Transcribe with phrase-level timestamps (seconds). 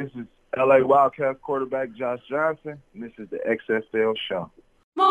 [0.00, 0.26] This is
[0.56, 4.50] LA Wildcats quarterback Josh Johnson, and this is the XFL show.
[4.96, 5.02] If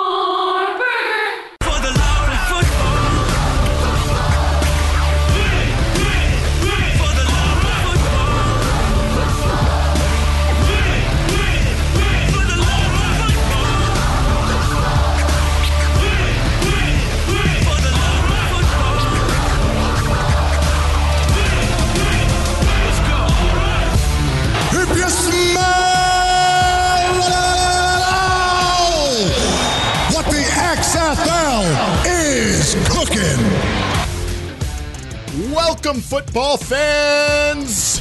[35.90, 38.00] Welcome, football fans.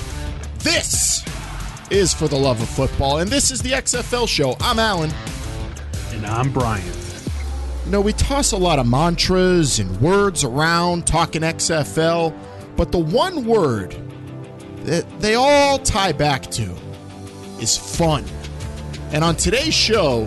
[0.59, 1.25] This
[1.89, 4.59] is for the love of football, and this is the XFL show.
[4.61, 5.11] I'm Alan.
[6.11, 6.85] And I'm Brian.
[7.87, 12.39] You know, we toss a lot of mantras and words around talking XFL,
[12.77, 13.97] but the one word
[14.85, 16.71] that they all tie back to
[17.59, 18.23] is fun.
[19.13, 20.27] And on today's show,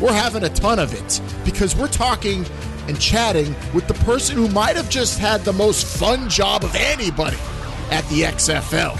[0.00, 2.46] we're having a ton of it because we're talking
[2.88, 6.74] and chatting with the person who might have just had the most fun job of
[6.74, 7.38] anybody
[7.90, 8.98] at the XFL.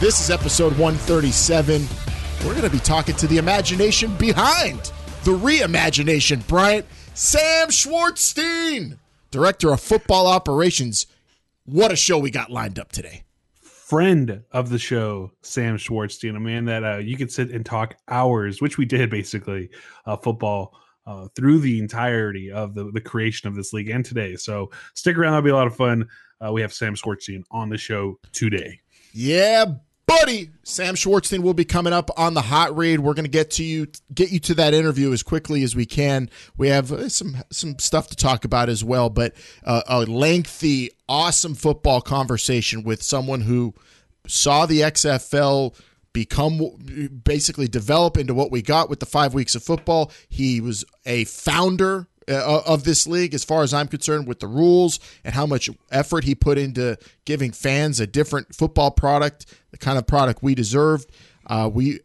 [0.00, 1.86] This is episode 137.
[2.44, 4.92] We're going to be talking to the imagination behind
[5.24, 8.98] the reimagination, Bryant Sam Schwartzstein,
[9.30, 11.06] director of football operations.
[11.64, 13.22] What a show we got lined up today.
[13.60, 17.96] Friend of the show, Sam Schwartzstein, a man that uh, you could sit and talk
[18.08, 19.68] hours, which we did basically,
[20.06, 20.74] uh, football
[21.06, 24.36] uh, through the entirety of the, the creation of this league and today.
[24.36, 26.08] So stick around, that'll be a lot of fun.
[26.44, 28.80] Uh, we have Sam Schwartzstein on the show today.
[29.12, 29.66] Yeah,
[30.06, 30.50] buddy.
[30.64, 33.00] Sam Schwartzstein will be coming up on the hot read.
[33.00, 35.86] We're going to get to you, get you to that interview as quickly as we
[35.86, 36.30] can.
[36.56, 40.90] We have uh, some some stuff to talk about as well, but uh, a lengthy,
[41.08, 43.74] awesome football conversation with someone who
[44.26, 45.74] saw the XFL
[46.12, 50.10] become basically develop into what we got with the five weeks of football.
[50.28, 54.46] He was a founder uh, of this league, as far as I'm concerned, with the
[54.46, 59.78] rules and how much effort he put into giving fans a different football product, the
[59.78, 61.10] kind of product we deserved.
[61.46, 62.00] Uh, we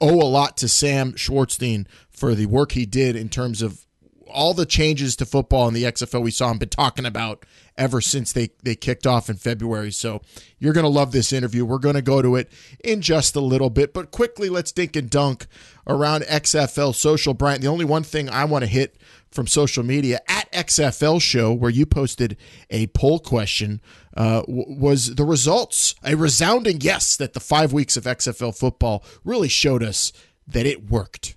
[0.00, 3.84] owe a lot to Sam Schwartzstein for the work he did in terms of
[4.30, 7.44] all the changes to football in the XFL we saw him been talking about
[7.78, 9.92] ever since they, they kicked off in February.
[9.92, 10.20] So
[10.58, 11.64] you're going to love this interview.
[11.64, 12.50] We're going to go to it
[12.84, 15.46] in just a little bit, but quickly let's dink and dunk
[15.86, 17.32] around XFL social.
[17.32, 18.96] Brian, the only one thing I want to hit
[19.30, 22.36] from social media at XFL Show, where you posted
[22.70, 23.80] a poll question,
[24.16, 29.04] uh, w- was the results a resounding yes that the five weeks of XFL football
[29.24, 30.12] really showed us
[30.46, 31.36] that it worked.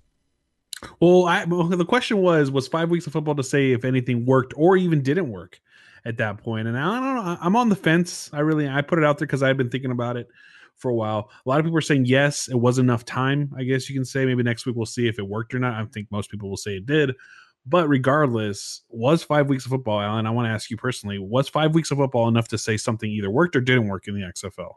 [1.00, 4.26] Well, I, well, the question was was five weeks of football to say if anything
[4.26, 5.60] worked or even didn't work
[6.06, 6.68] at that point.
[6.68, 7.38] And I don't know.
[7.42, 8.30] I'm on the fence.
[8.34, 10.28] I really I put it out there because I've been thinking about it
[10.78, 11.30] for a while.
[11.46, 13.52] A lot of people are saying yes, it was enough time.
[13.58, 15.80] I guess you can say maybe next week we'll see if it worked or not.
[15.80, 17.14] I think most people will say it did.
[17.66, 20.26] But regardless, was five weeks of football, Alan?
[20.26, 23.10] I want to ask you personally: was five weeks of football enough to say something
[23.10, 24.74] either worked or didn't work in the XFL?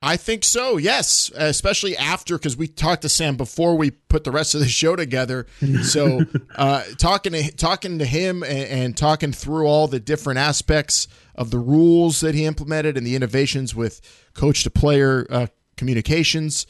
[0.00, 0.76] I think so.
[0.76, 4.68] Yes, especially after because we talked to Sam before we put the rest of the
[4.68, 5.46] show together.
[5.82, 6.20] So
[6.54, 11.50] uh, talking to talking to him and, and, talking through all the different aspects of
[11.50, 14.00] the rules that he implemented and the innovations with
[14.34, 16.68] coach to player uh, communications.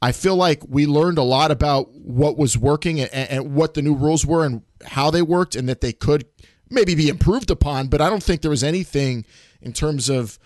[0.00, 3.82] I feel like we learned a lot about what was working and, and what the
[3.82, 6.26] new rules were and how they worked, and that they could
[6.70, 7.88] maybe be improved upon.
[7.88, 9.24] But I don't think there was anything
[9.60, 10.38] in terms of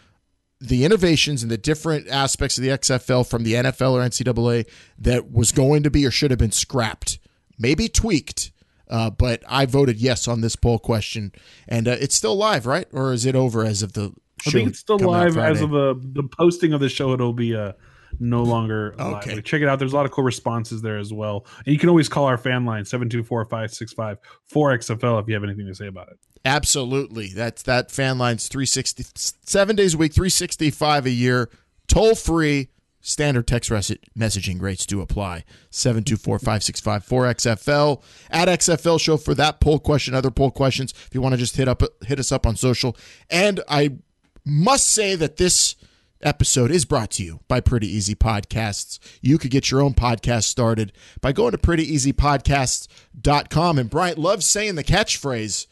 [0.62, 5.32] the innovations and the different aspects of the XFL from the NFL or NCAA that
[5.32, 7.18] was going to be or should have been scrapped,
[7.58, 8.52] maybe tweaked.
[8.88, 11.32] Uh, but I voted yes on this poll question,
[11.66, 12.86] and uh, it's still live, right?
[12.92, 14.12] Or is it over as of the?
[14.46, 17.12] I think it's still live as of the the posting of the show.
[17.12, 17.72] It'll be uh,
[18.20, 19.28] no longer live.
[19.28, 19.40] Okay.
[19.42, 19.78] Check it out.
[19.78, 22.38] There's a lot of cool responses there as well, and you can always call our
[22.38, 24.18] fan line 724-565
[24.52, 26.18] 4XFL if you have anything to say about it.
[26.44, 27.28] Absolutely.
[27.28, 31.50] That's that fan line's 360 7 days a week, 365 a year,
[31.88, 32.68] toll free.
[33.04, 35.42] Standard text messaging rates do apply.
[35.72, 38.00] 724-565-4XFL.
[38.30, 40.92] At XFL show for that poll question, other poll questions.
[40.92, 42.96] If you want to just hit up hit us up on social.
[43.28, 43.96] And I
[44.44, 45.74] must say that this
[46.22, 48.98] episode is brought to you by Pretty Easy Podcasts.
[49.20, 53.78] You could get your own podcast started by going to prettyeasypodcasts.com.
[53.78, 55.66] And Bryant loves saying the catchphrase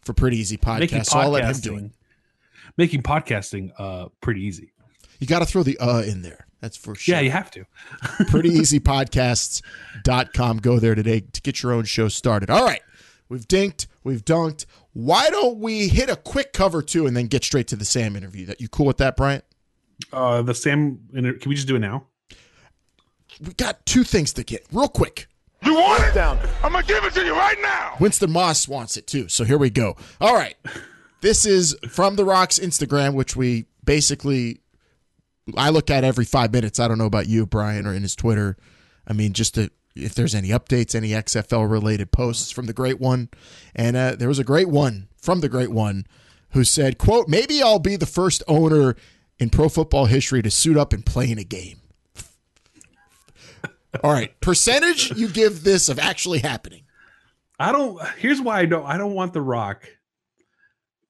[0.00, 1.06] for Pretty Easy Podcast.
[1.06, 1.90] So I'll let him do it.
[2.76, 4.72] Making podcasting uh, pretty easy.
[5.18, 6.46] You got to throw the uh in there.
[6.60, 7.14] That's for sure.
[7.14, 7.64] Yeah, you have to.
[8.02, 10.58] PrettyEasyPodcasts.com.
[10.58, 12.50] Go there today to get your own show started.
[12.50, 12.82] All right.
[13.28, 13.86] We've dinked.
[14.02, 14.64] We've dunked.
[14.92, 18.16] Why don't we hit a quick cover two and then get straight to the Sam
[18.16, 18.46] interview?
[18.46, 19.44] That you cool with that, Bryant?
[20.12, 20.98] Uh, the Sam.
[21.12, 22.06] Can we just do it now?
[23.40, 25.26] we got two things to get real quick.
[25.64, 26.14] You want it?
[26.14, 26.38] Down.
[26.62, 27.96] I'm gonna give it to you right now.
[28.00, 29.28] Winston Moss wants it too.
[29.28, 29.96] So here we go.
[30.20, 30.56] All right.
[31.20, 34.60] This is from The Rock's Instagram, which we basically
[35.56, 36.80] I look at every five minutes.
[36.80, 38.56] I don't know about you, Brian, or in his Twitter.
[39.06, 43.00] I mean, just to if there's any updates, any XFL related posts from the great
[43.00, 43.28] one.
[43.74, 46.06] And uh, there was a great one from the great one
[46.50, 48.96] who said, quote, maybe I'll be the first owner
[49.40, 51.80] in pro football history to suit up and play in a game.
[54.04, 54.38] All right.
[54.40, 56.84] Percentage you give this of actually happening.
[57.58, 58.00] I don't.
[58.18, 58.84] Here's why I don't.
[58.84, 59.88] I don't want The Rock.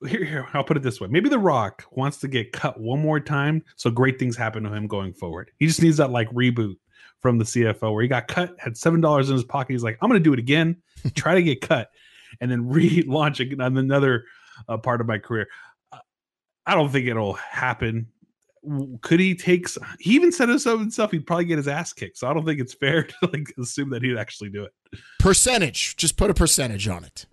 [0.06, 1.08] Here, here, I'll put it this way.
[1.08, 4.72] Maybe The Rock wants to get cut one more time, so great things happen to
[4.72, 5.50] him going forward.
[5.58, 6.76] He just needs that like reboot
[7.20, 9.74] from the CFL where he got cut, had seven dollars in his pocket.
[9.74, 10.78] He's like, I'm going to do it again,
[11.14, 11.90] try to get cut,
[12.40, 14.24] and then relaunch on another
[14.68, 15.48] uh, part of my career.
[16.66, 18.08] I don't think it'll happen.
[19.00, 19.66] Could he take?
[19.98, 21.12] He even said it so himself.
[21.12, 22.18] He'd probably get his ass kicked.
[22.18, 25.00] So I don't think it's fair to like assume that he'd actually do it.
[25.18, 25.96] Percentage.
[25.96, 27.26] Just put a percentage on it.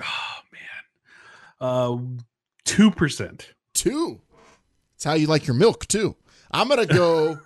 [0.00, 0.60] Oh man,
[1.60, 1.98] uh,
[2.64, 3.54] two percent.
[3.74, 4.20] Two.
[4.94, 6.16] it's how you like your milk too.
[6.50, 7.38] I'm gonna go.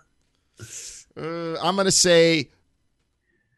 [1.16, 2.50] uh, I'm gonna say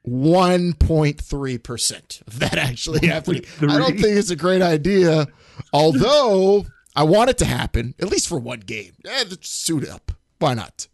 [0.06, 3.44] 1.3 percent of that actually happening.
[3.60, 5.26] I don't think it's a great idea,
[5.72, 6.64] although
[6.98, 8.94] I want it to happen at least for one game.
[9.06, 10.10] Eh, suit up.
[10.40, 10.88] Why not?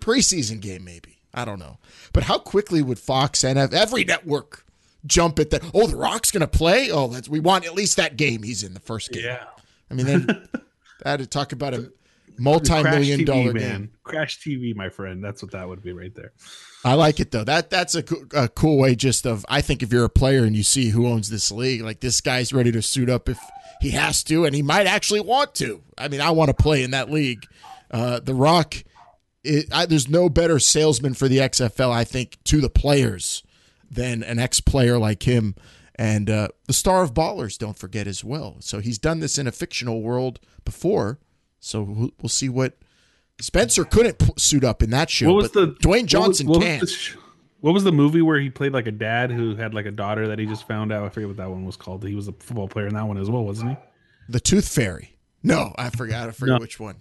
[0.00, 1.18] Preseason game maybe.
[1.34, 1.76] I don't know.
[2.14, 4.64] But how quickly would Fox and every network
[5.04, 5.62] jump at that?
[5.74, 6.90] Oh, The Rock's going to play.
[6.90, 9.24] Oh, that's we want at least that game he's in the first game.
[9.26, 9.44] Yeah.
[9.90, 10.48] I mean, then
[11.04, 11.92] that to talk about a
[12.38, 13.90] multi-million dollar game.
[14.04, 15.22] Crash TV, my friend.
[15.22, 16.32] That's what that would be right there.
[16.82, 17.44] I like it though.
[17.44, 18.02] That that's a,
[18.34, 18.94] a cool way.
[18.94, 21.82] Just of I think if you're a player and you see who owns this league,
[21.82, 23.38] like this guy's ready to suit up if
[23.82, 25.82] he has to, and he might actually want to.
[25.98, 27.44] I mean, I want to play in that league.
[27.90, 28.76] Uh, the Rock,
[29.42, 33.42] it, I, there's no better salesman for the XFL, I think, to the players
[33.90, 35.56] than an ex-player like him.
[35.96, 38.56] And uh, the star of Ballers, don't forget as well.
[38.60, 41.18] So he's done this in a fictional world before.
[41.58, 42.78] So we'll, we'll see what
[43.40, 45.34] Spencer couldn't p- suit up in that show.
[45.34, 46.80] What was the Dwayne Johnson what was, what can.
[46.80, 47.16] Was
[47.62, 50.26] what was the movie where he played like a dad who had like a daughter
[50.26, 51.04] that he just found out?
[51.04, 52.04] I forget what that one was called.
[52.04, 53.76] He was a football player in that one as well, wasn't he?
[54.28, 55.16] The Tooth Fairy.
[55.44, 56.28] No, I forgot.
[56.28, 56.58] I forget no.
[56.58, 57.00] which one.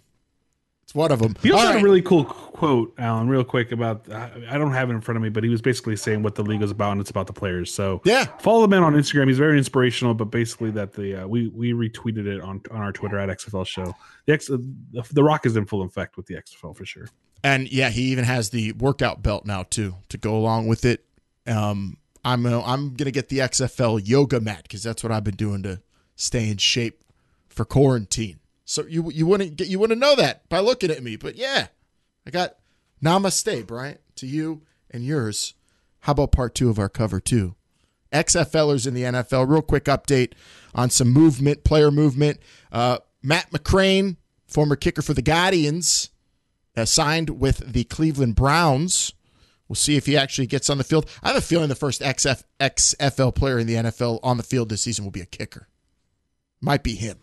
[0.84, 1.36] It's one of them.
[1.42, 1.82] He also All had right.
[1.82, 4.12] a really cool quote, Alan, real quick about.
[4.12, 6.44] I don't have it in front of me, but he was basically saying what the
[6.44, 7.74] league is about, and it's about the players.
[7.74, 9.30] So yeah, follow the man on Instagram.
[9.30, 10.14] He's very inspirational.
[10.14, 13.66] But basically, that the uh, we we retweeted it on on our Twitter at XFL
[13.66, 13.96] Show.
[14.28, 14.64] The X, the,
[15.12, 17.08] the Rock is in full effect with the XFL for sure.
[17.44, 21.06] And yeah, he even has the workout belt now too to go along with it.
[21.48, 25.36] Um, I'm uh, I'm gonna get the XFL yoga mat because that's what I've been
[25.36, 25.82] doing to
[26.16, 27.04] stay in shape
[27.50, 28.40] for quarantine.
[28.66, 31.68] So you you wouldn't get you wouldn't know that by looking at me, but yeah,
[32.26, 32.58] I got
[33.04, 34.62] namaste, Bryant, to you
[34.92, 35.56] and yours.
[36.02, 37.56] How about part two of our cover two?
[38.12, 39.50] XFLers in the NFL.
[39.50, 40.34] Real quick update
[40.76, 42.40] on some movement, player movement.
[42.72, 44.18] Uh, Matt McCrane,
[44.48, 46.10] former kicker for the Guardians,
[46.76, 49.14] uh, signed with the Cleveland Browns.
[49.68, 51.10] We'll see if he actually gets on the field.
[51.24, 54.70] I have a feeling the first XF, XFL player in the NFL on the field
[54.70, 55.68] this season will be a kicker.
[56.60, 57.18] Might be him.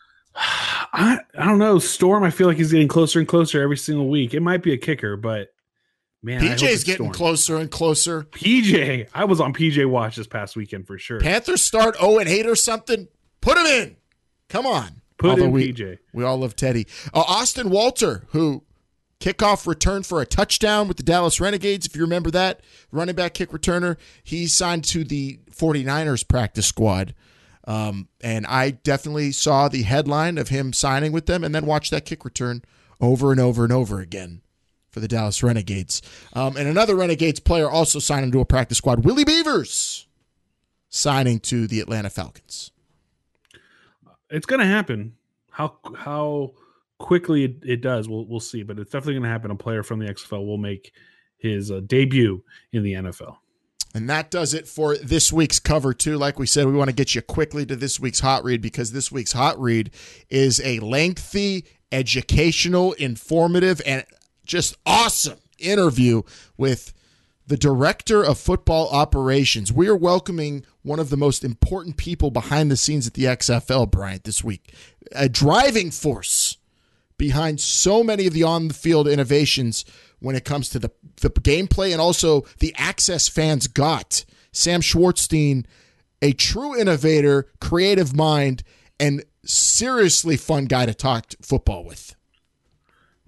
[0.34, 1.78] I I don't know.
[1.78, 4.34] Storm, I feel like he's getting closer and closer every single week.
[4.34, 5.48] It might be a kicker, but
[6.22, 7.12] man, PJ's getting Storm.
[7.12, 8.22] closer and closer.
[8.24, 11.20] PJ, I was on PJ watch this past weekend for sure.
[11.20, 13.08] Panthers start 0 and 8 or something.
[13.40, 13.96] Put him in.
[14.48, 15.02] Come on.
[15.18, 15.98] Put Although in we, PJ.
[16.12, 16.86] We all love Teddy.
[17.12, 18.64] Uh, Austin Walter, who
[19.20, 22.60] kickoff return for a touchdown with the Dallas Renegades, if you remember that
[22.92, 27.14] running back kick returner, he signed to the 49ers practice squad.
[27.64, 31.90] Um, and I definitely saw the headline of him signing with them and then watched
[31.90, 32.62] that kick return
[33.00, 34.40] over and over and over again
[34.90, 36.00] for the Dallas Renegades.
[36.32, 40.06] Um, and another Renegades player also signed into a practice squad, Willie Beavers,
[40.88, 42.70] signing to the Atlanta Falcons.
[44.30, 45.14] It's going to happen.
[45.50, 46.52] How how
[46.98, 48.62] quickly it, it, does, we'll we'll see.
[48.62, 49.50] But it's definitely going to happen.
[49.50, 50.92] A player from the XFL will make
[51.38, 53.36] his uh, debut in the NFL.
[53.94, 56.18] And that does it for this week's cover, too.
[56.18, 58.92] Like we said, we want to get you quickly to this week's hot read because
[58.92, 59.90] this week's hot read
[60.28, 64.04] is a lengthy, educational, informative, and
[64.44, 66.22] just awesome interview
[66.56, 66.92] with
[67.46, 69.72] the director of football operations.
[69.72, 73.90] We are welcoming one of the most important people behind the scenes at the XFL,
[73.90, 74.74] Bryant, this week.
[75.12, 76.58] A driving force
[77.18, 79.84] behind so many of the on the field innovations
[80.20, 84.24] when it comes to the, the gameplay and also the access fans got.
[84.52, 85.66] Sam Schwartzstein,
[86.22, 88.62] a true innovator, creative mind,
[88.98, 92.14] and seriously fun guy to talk football with.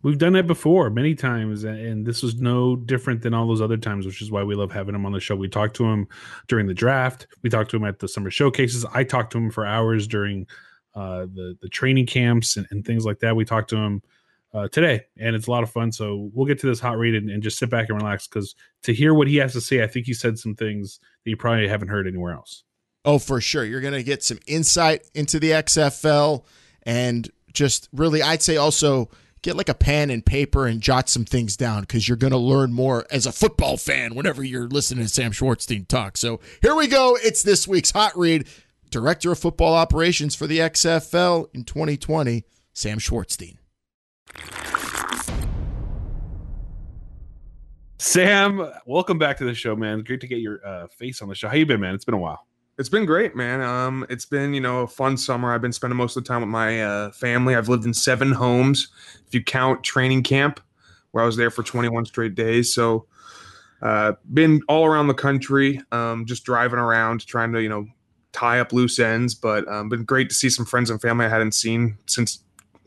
[0.02, 3.76] We've done it before many times, and this was no different than all those other
[3.76, 5.36] times, which is why we love having him on the show.
[5.36, 6.08] We talked to him
[6.48, 7.26] during the draft.
[7.42, 8.86] We talked to him at the summer showcases.
[8.94, 10.46] I talked to him for hours during
[10.94, 13.36] uh, the the training camps and, and, things like that.
[13.36, 14.02] We talked to him
[14.52, 15.92] uh, today, and it's a lot of fun.
[15.92, 18.54] So we'll get to this hot read and, and just sit back and relax because
[18.82, 21.36] to hear what he has to say, I think he said some things that you
[21.36, 22.64] probably haven't heard anywhere else.
[23.04, 23.64] Oh, for sure.
[23.64, 26.44] You're going to get some insight into the XFL
[26.82, 29.08] and just really, I'd say also
[29.42, 32.38] get like a pen and paper and jot some things down because you're going to
[32.38, 36.18] learn more as a football fan whenever you're listening to Sam Schwartzstein talk.
[36.18, 37.16] So here we go.
[37.22, 38.46] It's this week's hot read.
[38.90, 43.56] Director of Football Operations for the XFL in 2020, Sam Schwartzstein.
[47.98, 50.02] Sam, welcome back to the show, man.
[50.02, 51.48] Great to get your uh, face on the show.
[51.48, 51.94] How you been, man?
[51.94, 52.46] It's been a while.
[52.78, 53.60] It's been great, man.
[53.60, 55.52] Um, it's been you know a fun summer.
[55.52, 57.54] I've been spending most of the time with my uh, family.
[57.54, 58.88] I've lived in seven homes,
[59.26, 60.60] if you count training camp,
[61.10, 62.74] where I was there for 21 straight days.
[62.74, 63.06] So,
[63.82, 67.86] uh, been all around the country, um, just driving around, trying to you know
[68.32, 69.34] tie up loose ends.
[69.34, 72.40] But um, been great to see some friends and family I hadn't seen since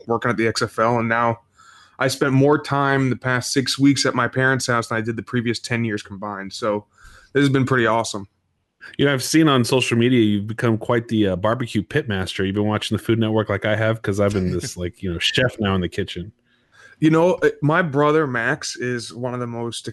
[0.08, 1.40] working at the XFL, and now
[2.00, 5.16] I spent more time the past six weeks at my parents' house than I did
[5.16, 6.54] the previous 10 years combined.
[6.54, 6.86] So
[7.34, 8.28] this has been pretty awesome.
[8.98, 12.44] You know, I've seen on social media you've become quite the uh, barbecue pit master.
[12.44, 15.14] You've been watching the Food Network like I have because I've been this like you
[15.14, 16.34] know chef now in the kitchen.
[17.00, 19.90] You know, uh, my brother Max is one of the most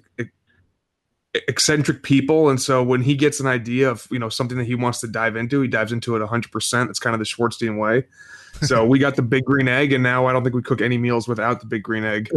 [1.34, 4.74] eccentric people, and so when he gets an idea of you know something that he
[4.74, 6.50] wants to dive into, he dives into it 100.
[6.50, 8.04] percent It's kind of the Schwartzstein way.
[8.62, 10.98] So we got the big green egg, and now I don't think we cook any
[10.98, 12.28] meals without the big green egg.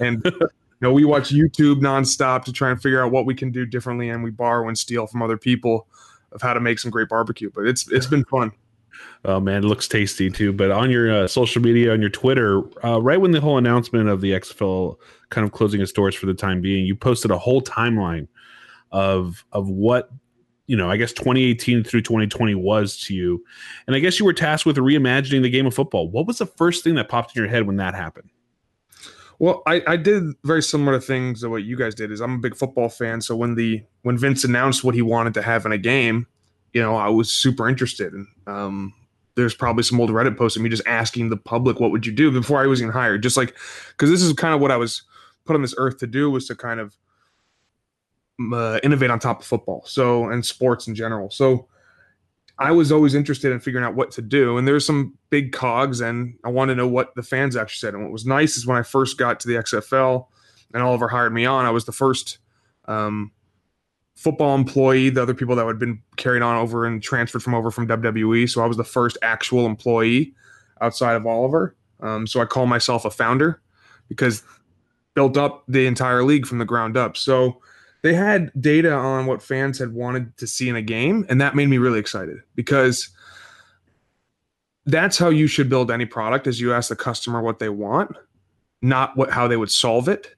[0.00, 0.48] And you
[0.80, 4.08] know, we watch YouTube nonstop to try and figure out what we can do differently,
[4.08, 5.86] and we borrow and steal from other people
[6.32, 7.50] of how to make some great barbecue.
[7.54, 8.50] But it's it's been fun.
[9.24, 10.52] Oh man, it looks tasty too.
[10.52, 14.08] But on your uh, social media, on your Twitter, uh, right when the whole announcement
[14.08, 14.96] of the XFL
[15.30, 18.26] kind of closing its doors for the time being, you posted a whole timeline
[18.92, 20.10] of of what
[20.66, 23.42] you know, I guess 2018 through 2020 was to you,
[23.86, 26.10] and I guess you were tasked with reimagining the game of football.
[26.10, 28.30] What was the first thing that popped in your head when that happened?
[29.38, 32.12] Well, I, I did very similar things to what you guys did.
[32.12, 35.34] Is I'm a big football fan, so when the when Vince announced what he wanted
[35.34, 36.26] to have in a game,
[36.72, 38.12] you know, I was super interested.
[38.12, 38.94] And um,
[39.36, 42.12] there's probably some old Reddit posts of me just asking the public, "What would you
[42.12, 43.22] do?" before I was even hired.
[43.22, 43.56] Just like
[43.92, 45.02] because this is kind of what I was
[45.44, 46.96] put on this earth to do was to kind of
[48.52, 49.84] uh, innovate on top of football.
[49.86, 51.30] So and sports in general.
[51.30, 51.68] So
[52.58, 54.58] I was always interested in figuring out what to do.
[54.58, 57.94] And there's some big cogs, and I want to know what the fans actually said.
[57.94, 60.26] And what was nice is when I first got to the XFL
[60.74, 62.38] and Oliver hired me on, I was the first
[62.86, 63.30] um,
[64.16, 65.10] football employee.
[65.10, 68.50] The other people that had been carried on over and transferred from over from WWE.
[68.50, 70.34] So I was the first actual employee
[70.80, 71.76] outside of Oliver.
[72.00, 73.60] Um, so I call myself a founder
[74.08, 74.42] because
[75.14, 77.16] built up the entire league from the ground up.
[77.16, 77.60] So
[78.02, 81.54] they had data on what fans had wanted to see in a game, and that
[81.54, 83.08] made me really excited because
[84.86, 88.16] that's how you should build any product is you ask the customer what they want,
[88.82, 90.34] not what how they would solve it,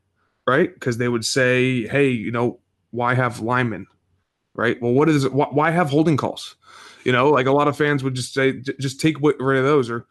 [0.46, 0.72] right?
[0.72, 2.58] Because they would say, "Hey, you know,
[2.90, 3.86] why have linemen?"
[4.54, 4.80] Right?
[4.82, 5.32] Well, what is it?
[5.32, 6.56] Why have holding calls?
[7.04, 9.88] You know, like a lot of fans would just say, "Just take rid of those,"
[9.88, 10.06] or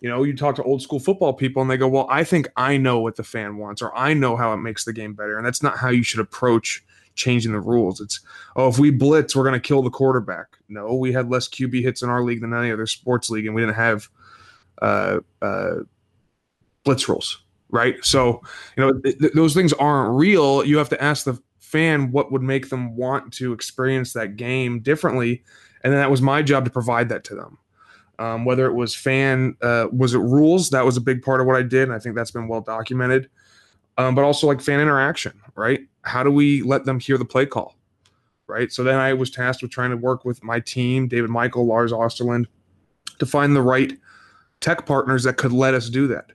[0.00, 2.48] you know, you talk to old school football people and they go, Well, I think
[2.56, 5.36] I know what the fan wants, or I know how it makes the game better.
[5.36, 6.84] And that's not how you should approach
[7.16, 8.00] changing the rules.
[8.00, 8.20] It's,
[8.54, 10.46] oh, if we blitz, we're going to kill the quarterback.
[10.68, 13.54] No, we had less QB hits in our league than any other sports league, and
[13.54, 14.08] we didn't have
[14.80, 15.76] uh, uh,
[16.84, 17.96] blitz rules, right?
[18.04, 18.42] So,
[18.76, 20.64] you know, th- th- those things aren't real.
[20.64, 24.80] You have to ask the fan what would make them want to experience that game
[24.80, 25.42] differently.
[25.82, 27.58] And then that was my job to provide that to them.
[28.18, 30.70] Um, whether it was fan, uh, was it rules?
[30.70, 31.82] That was a big part of what I did.
[31.82, 33.28] And I think that's been well documented.
[33.98, 35.80] Um, but also like fan interaction, right?
[36.06, 37.76] How do we let them hear the play call?
[38.48, 38.70] Right.
[38.72, 41.92] So then I was tasked with trying to work with my team, David Michael, Lars
[41.92, 42.46] Osterland,
[43.18, 43.92] to find the right
[44.60, 46.30] tech partners that could let us do that.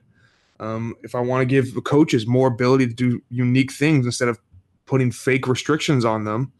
[0.60, 4.28] Um, if I want to give the coaches more ability to do unique things instead
[4.28, 4.38] of
[4.84, 6.52] putting fake restrictions on them,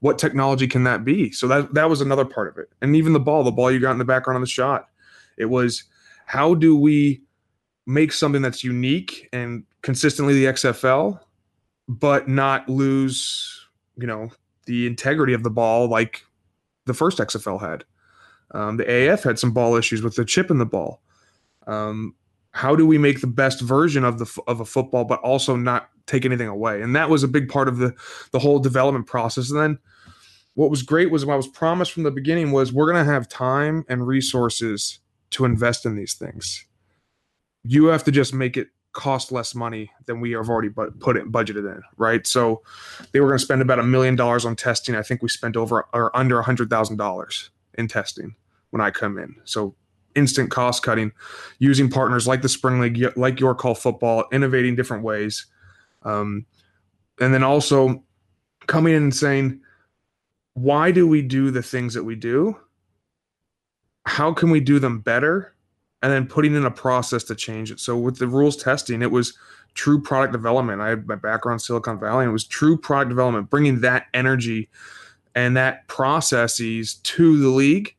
[0.00, 1.32] what technology can that be?
[1.32, 2.68] So that that was another part of it.
[2.82, 4.88] And even the ball, the ball you got in the background of the shot,
[5.38, 5.84] it was
[6.26, 7.22] how do we
[7.86, 11.20] make something that's unique and consistently the XFL,
[11.88, 13.66] but not lose,
[13.96, 14.30] you know,
[14.66, 16.24] the integrity of the ball like
[16.86, 17.84] the first XFL had.
[18.52, 21.02] Um, the AAF had some ball issues with the chip in the ball.
[21.66, 22.14] Um,
[22.52, 25.90] how do we make the best version of the of a football, but also not
[26.06, 26.80] take anything away?
[26.80, 27.94] And that was a big part of the
[28.30, 29.50] the whole development process.
[29.50, 29.78] And then
[30.54, 33.28] what was great was what was promised from the beginning was we're going to have
[33.28, 35.00] time and resources
[35.30, 36.64] to invest in these things.
[37.62, 41.18] You have to just make it cost less money than we have already bu- put
[41.18, 42.26] it budgeted in, right?
[42.26, 42.62] So
[43.12, 44.96] they were going to spend about a million dollars on testing.
[44.96, 48.34] I think we spent over or under a hundred thousand dollars in testing
[48.70, 49.36] when I come in.
[49.44, 49.74] So
[50.14, 51.12] instant cost cutting,
[51.58, 55.44] using partners like the Spring League, like Your Call Football, innovating different ways,
[56.02, 56.46] um,
[57.20, 58.02] and then also
[58.66, 59.60] coming in and saying,
[60.54, 62.58] why do we do the things that we do?
[64.06, 65.52] How can we do them better?
[66.06, 67.80] And then putting in a process to change it.
[67.80, 69.36] So with the rules testing, it was
[69.74, 70.80] true product development.
[70.80, 74.68] I had my background Silicon Valley, and it was true product development, bringing that energy
[75.34, 77.96] and that processes to the league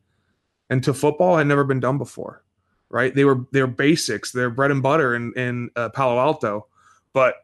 [0.69, 2.45] and to football had never been done before.
[2.87, 3.13] Right?
[3.13, 6.67] They were they're basics, they're bread and butter in in uh, Palo Alto,
[7.11, 7.35] but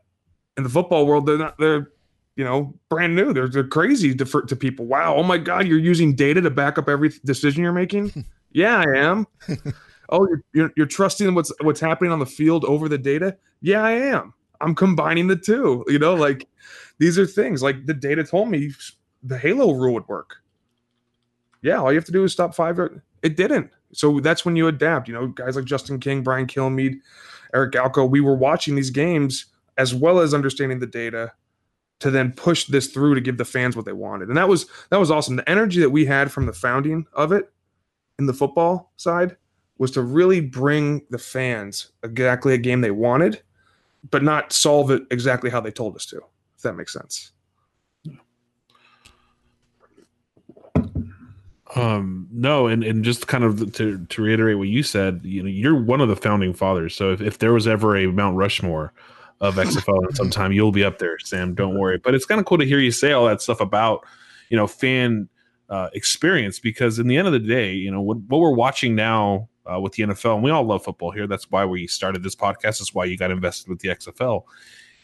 [0.56, 1.92] in the football world, they're not they're
[2.38, 3.34] you know brand new.
[3.34, 4.86] They're they're crazy to, to people.
[4.86, 8.24] Wow, oh my God, you're using data to back up every decision you're making.
[8.54, 9.28] yeah, I am.
[10.14, 13.36] oh, you're, you're you're trusting what's what's happening on the field over the data.
[13.62, 14.34] Yeah, I am.
[14.62, 15.84] I'm combining the two.
[15.88, 16.48] You know, like
[17.00, 18.72] these are things like the data told me
[19.24, 20.38] the Halo rule would work.
[21.62, 22.80] Yeah, all you have to do is stop five.
[23.24, 23.72] It didn't.
[23.94, 25.08] So that's when you adapt.
[25.08, 27.00] You know, guys like Justin King, Brian Kilmeade,
[27.54, 31.32] Eric Galko, we were watching these games as well as understanding the data
[32.00, 34.28] to then push this through to give the fans what they wanted.
[34.28, 35.38] And that was that was awesome.
[35.38, 37.52] The energy that we had from the founding of it
[38.20, 39.38] in the football side
[39.84, 43.42] was to really bring the fans exactly a game they wanted,
[44.12, 46.22] but not solve it exactly how they told us to,
[46.56, 47.34] if that makes sense.
[51.76, 55.50] Um, no, and, and just kind of to, to reiterate what you said, you know,
[55.50, 56.96] you're one of the founding fathers.
[56.96, 58.94] So if, if there was ever a Mount Rushmore
[59.42, 61.56] of XFL at some time, you'll be up there, Sam.
[61.56, 61.98] Don't worry.
[61.98, 64.06] But it's kind of cool to hear you say all that stuff about,
[64.48, 65.28] you know, fan
[65.68, 68.96] uh, experience because in the end of the day, you know, what, what we're watching
[68.96, 71.28] now uh, with the NFL, and we all love football here.
[71.28, 72.80] That's why we started this podcast.
[72.80, 74.44] That's why you got invested with the XFL.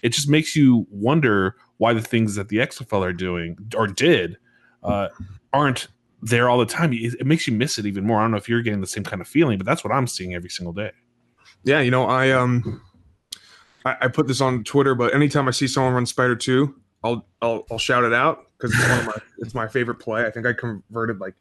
[0.02, 4.38] It just makes you wonder why the things that the XFL are doing or did
[4.84, 5.10] uh,
[5.54, 5.88] aren't
[6.22, 8.20] there all the time, it, makes you miss it even more.
[8.20, 10.08] I don't know if you're getting the same kind of feeling, but that's what I'm
[10.08, 10.92] seeing every single day.
[11.64, 12.82] Yeah, you know, I um,
[13.86, 17.26] I, I put this on Twitter, but anytime I see someone run Spider Two, I'll
[17.42, 20.26] I'll, I'll shout it out because it's it's my favorite play.
[20.26, 21.36] I think I converted like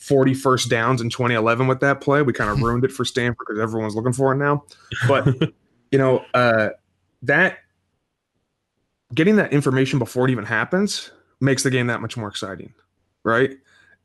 [0.00, 2.22] 40 first downs in 2011 with that play.
[2.22, 4.64] We kind of ruined it for Stanford because everyone's looking for it now.
[5.06, 5.26] But
[5.92, 6.70] you know, uh,
[7.22, 7.58] that
[9.14, 11.10] getting that information before it even happens
[11.40, 12.72] makes the game that much more exciting,
[13.24, 13.56] right?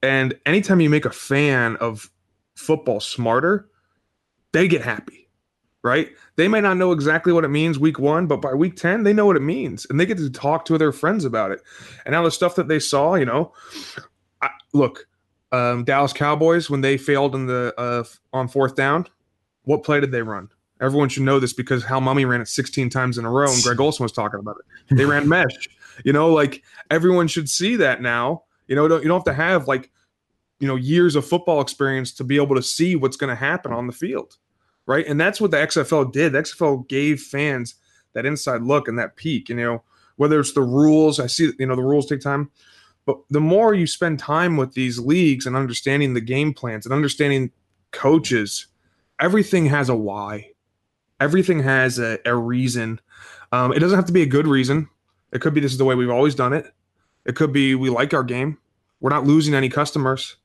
[0.03, 2.12] And anytime you make a fan of
[2.55, 3.69] football smarter,
[4.51, 5.29] they get happy,
[5.81, 6.10] right?
[6.36, 9.13] They may not know exactly what it means week one, but by week 10, they
[9.13, 11.62] know what it means and they get to talk to their friends about it.
[12.05, 13.53] And now the stuff that they saw, you know,
[14.41, 15.08] I, look,
[15.55, 19.07] um, Dallas Cowboys, when they failed in the uh, on fourth down,
[19.63, 20.49] what play did they run?
[20.81, 23.63] Everyone should know this because Hal Mumme ran it 16 times in a row and
[23.63, 24.95] Greg Olsen was talking about it.
[24.95, 25.69] They ran mesh.
[26.03, 29.41] You know, like everyone should see that now you know, don't, you don't have to
[29.41, 29.91] have like,
[30.59, 33.71] you know, years of football experience to be able to see what's going to happen
[33.71, 34.37] on the field,
[34.85, 35.05] right?
[35.07, 36.31] And that's what the XFL did.
[36.31, 37.75] The XFL gave fans
[38.13, 39.49] that inside look and that peek.
[39.49, 39.83] You know,
[40.15, 42.49] whether it's the rules, I see, you know, the rules take time,
[43.05, 46.93] but the more you spend time with these leagues and understanding the game plans and
[46.93, 47.51] understanding
[47.91, 48.67] coaches,
[49.19, 50.51] everything has a why.
[51.19, 52.99] Everything has a, a reason.
[53.51, 54.89] Um, it doesn't have to be a good reason.
[55.31, 56.73] It could be this is the way we've always done it.
[57.25, 58.57] It could be we like our game.
[58.99, 60.35] We're not losing any customers.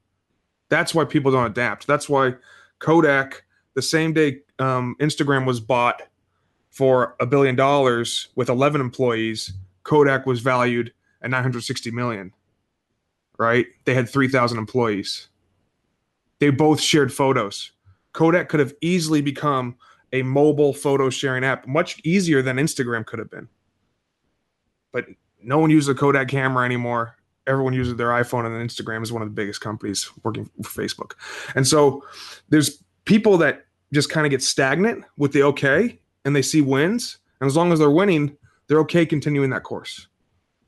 [0.69, 1.87] That's why people don't adapt.
[1.87, 2.35] That's why
[2.79, 3.45] Kodak,
[3.75, 6.03] the same day um, Instagram was bought
[6.71, 10.93] for a billion dollars with 11 employees, Kodak was valued
[11.23, 12.33] at 960 million.
[13.41, 13.67] Right?
[13.87, 15.29] They had 3,000 employees.
[16.41, 17.73] They both shared photos.
[18.13, 19.77] Kodak could have easily become
[20.13, 23.49] a mobile photo sharing app, much easier than Instagram could have been.
[24.93, 25.07] But
[25.43, 27.17] no one uses a Kodak camera anymore.
[27.47, 31.13] Everyone uses their iPhone, and Instagram is one of the biggest companies working for Facebook.
[31.55, 32.05] And so
[32.51, 37.17] there's people that just kind of get stagnant with the okay and they see wins.
[37.41, 40.09] And as long as they're winning, they're okay continuing that course.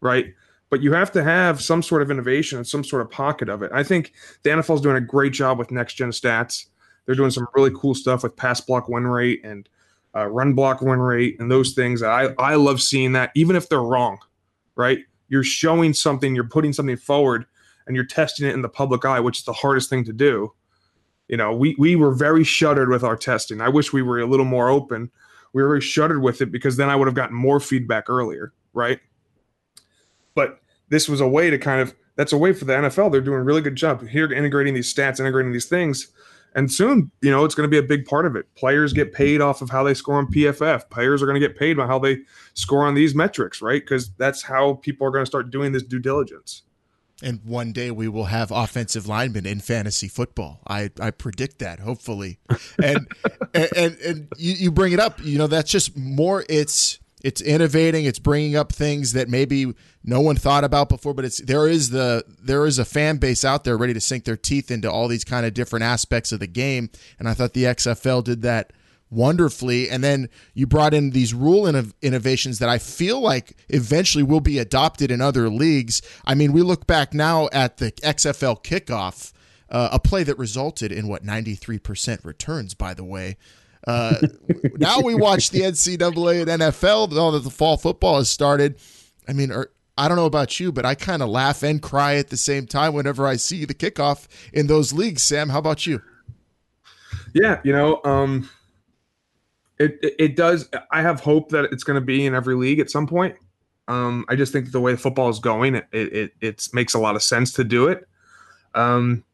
[0.01, 0.33] Right.
[0.73, 3.63] But you have to have some sort of innovation and some sort of pocket of
[3.63, 3.71] it.
[3.73, 6.67] I think the NFL is doing a great job with next gen stats.
[7.07, 9.69] They're doing some really cool stuff with pass block win rate and
[10.17, 12.03] uh, run block win rate and those things.
[12.03, 14.19] I, I love seeing that, even if they're wrong
[14.77, 15.01] right?
[15.29, 17.47] You're showing something, you're putting something forward,
[17.87, 20.53] and you're testing it in the public eye, which is the hardest thing to do.
[21.29, 23.61] You know, we we were very shuttered with our testing.
[23.61, 25.11] I wish we were a little more open.
[25.53, 28.53] We were very shuttered with it because then I would have gotten more feedback earlier,
[28.73, 29.01] right?
[30.88, 33.11] This was a way to kind of that's a way for the NFL.
[33.11, 36.09] They're doing a really good job here integrating these stats, integrating these things.
[36.55, 38.55] And soon, you know, it's going to be a big part of it.
[38.55, 40.90] Players get paid off of how they score on PFF.
[40.90, 42.18] Players are going to get paid by how they
[42.53, 43.83] score on these metrics, right?
[43.83, 46.62] Because that's how people are going to start doing this due diligence.
[47.23, 50.61] And one day we will have offensive linemen in fantasy football.
[50.66, 52.40] I, I predict that, hopefully.
[52.83, 53.07] And
[53.55, 57.41] and, and, and you, you bring it up, you know, that's just more it's it's
[57.41, 61.69] innovating, it's bringing up things that maybe no one thought about before, but it's there
[61.69, 64.91] is the there is a fan base out there ready to sink their teeth into
[64.91, 66.91] all these kind of different aspects of the game.
[67.19, 68.73] And I thought the XFL did that
[69.13, 69.91] wonderfully.
[69.91, 74.41] And then you brought in these rule innov- innovations that I feel like eventually will
[74.41, 76.03] be adopted in other leagues.
[76.25, 79.33] I mean, we look back now at the XFL kickoff,
[79.69, 83.37] uh, a play that resulted in what 93% returns, by the way.
[83.87, 84.14] Uh,
[84.77, 88.77] now we watch the NCAA and NFL, now that the fall football has started.
[89.29, 92.16] I mean, are, I don't know about you, but I kind of laugh and cry
[92.16, 95.23] at the same time whenever I see the kickoff in those leagues.
[95.23, 96.01] Sam, how about you?
[97.35, 98.49] Yeah, you know, um,
[99.79, 100.68] it, it, it does.
[100.90, 103.37] I have hope that it's going to be in every league at some point.
[103.88, 107.16] Um, I just think the way football is going, it it it makes a lot
[107.16, 108.07] of sense to do it.
[108.75, 109.25] Um,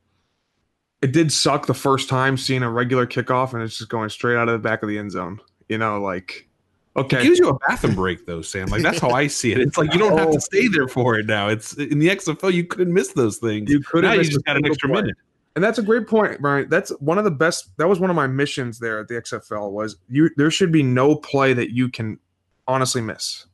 [1.01, 4.37] it did suck the first time seeing a regular kickoff and it's just going straight
[4.37, 5.41] out of the back of the end zone.
[5.69, 6.49] You know, like
[6.97, 8.69] okay, it gives you a bathroom break though, Sam.
[8.69, 9.61] Like that's how I see it.
[9.61, 11.49] It's like you don't have to stay there for it now.
[11.49, 12.53] It's in the XFL.
[12.53, 13.71] You couldn't miss those things.
[13.71, 14.05] You could.
[14.05, 15.17] Now you just got an extra minute.
[15.55, 16.69] And that's a great point, Brian.
[16.69, 17.77] That's one of the best.
[17.79, 19.73] That was one of my missions there at the XFL.
[19.73, 20.31] Was you?
[20.37, 22.19] There should be no play that you can
[22.67, 23.47] honestly miss,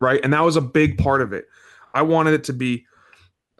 [0.00, 0.20] right?
[0.24, 1.46] And that was a big part of it.
[1.92, 2.86] I wanted it to be,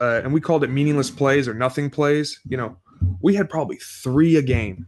[0.00, 2.40] uh, and we called it meaningless plays or nothing plays.
[2.48, 2.76] You know,
[3.20, 4.86] we had probably three a game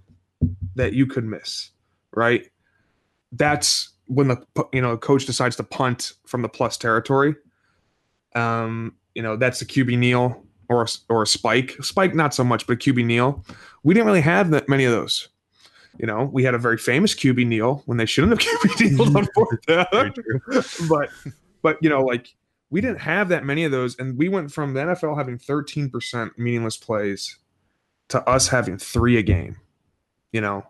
[0.75, 1.70] that you could miss,
[2.12, 2.46] right?
[3.33, 7.35] That's when the you know coach decides to punt from the plus territory.
[8.35, 11.77] Um, you know, that's a QB kneel or a, or a spike.
[11.83, 13.44] Spike, not so much, but QB kneel.
[13.83, 15.29] We didn't really have that many of those.
[15.98, 19.16] You know, we had a very famous QB kneel when they shouldn't have QB kneeled
[19.16, 20.14] on fourth down.
[20.88, 21.11] but
[21.62, 22.35] but you know, like
[22.70, 26.31] we didn't have that many of those, and we went from the NFL having 13%
[26.38, 27.38] meaningless plays
[28.12, 29.57] to us having three a game.
[30.33, 30.66] You know,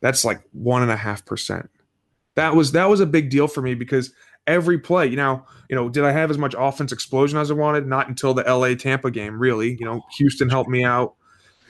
[0.00, 1.70] that's like one and a half percent.
[2.34, 4.12] That was that was a big deal for me because
[4.46, 5.06] every play.
[5.06, 7.86] You know, you know, did I have as much offense explosion as I wanted?
[7.86, 9.76] Not until the LA Tampa game, really.
[9.78, 11.14] You know, Houston helped me out.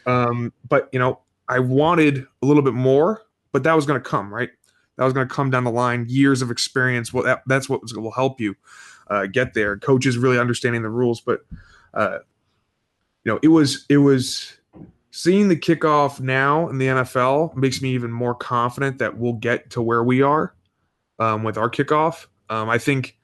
[0.06, 4.08] Um, but you know, I wanted a little bit more, but that was going to
[4.08, 4.50] come, right?
[4.96, 6.06] That was going to come down the line.
[6.08, 7.12] Years of experience.
[7.12, 8.54] Well, that, that's what will help you
[9.08, 9.76] uh, get there.
[9.78, 11.40] Coaches really understanding the rules, but
[11.94, 12.18] uh,
[13.24, 14.54] you know, it was it was
[15.12, 19.70] seeing the kickoff now in the NFL makes me even more confident that we'll get
[19.70, 20.54] to where we are
[21.18, 22.26] um, with our kickoff.
[22.48, 23.18] Um, I think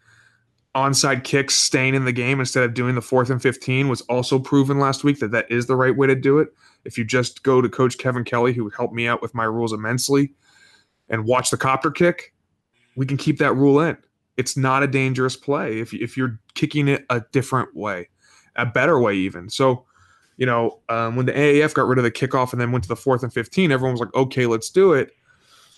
[0.75, 4.39] onside kicks staying in the game instead of doing the fourth and 15 was also
[4.39, 6.51] proven last week that that is the right way to do it.
[6.85, 9.73] If you just go to Coach Kevin Kelley, who helped me out with my rules
[9.73, 10.35] immensely,
[11.09, 12.35] and watch the copter kick,
[12.97, 13.97] we can keep that rule in.
[14.37, 18.11] It's not a dangerous play if, if you're kicking it a different way,
[18.57, 19.49] a better way, even.
[19.49, 19.87] So,
[20.39, 22.89] you know, um, when the AAF got rid of the kickoff and then went to
[22.89, 25.11] the fourth and 15, everyone was like, okay, let's do it.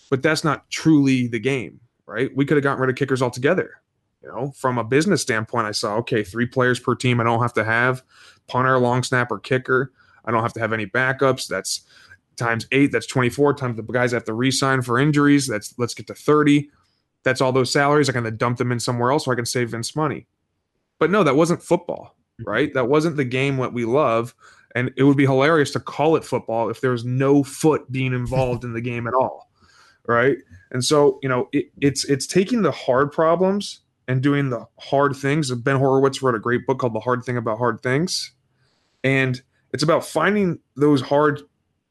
[0.08, 2.34] But that's not truly the game right?
[2.34, 3.80] We could have gotten rid of kickers altogether.
[4.22, 7.20] You know, from a business standpoint, I saw okay, three players per team.
[7.20, 8.02] I don't have to have
[8.48, 9.92] punter, long snapper, kicker.
[10.24, 11.46] I don't have to have any backups.
[11.46, 11.86] That's
[12.36, 12.92] times eight.
[12.92, 15.46] That's twenty four times the guys have to resign for injuries.
[15.46, 16.70] That's let's get to thirty.
[17.22, 18.08] That's all those salaries.
[18.10, 20.26] I can dump them in somewhere else so I can save Vince money.
[20.98, 22.14] But no, that wasn't football,
[22.46, 22.72] right?
[22.74, 24.34] That wasn't the game what we love.
[24.74, 28.12] And it would be hilarious to call it football if there was no foot being
[28.12, 29.50] involved in the game at all,
[30.06, 30.36] right?
[30.70, 35.16] And so, you know, it, it's it's taking the hard problems and doing the hard
[35.16, 35.52] things.
[35.52, 38.32] Ben Horowitz wrote a great book called The Hard Thing About Hard Things.
[39.02, 39.40] And
[39.72, 41.42] it's about finding those hard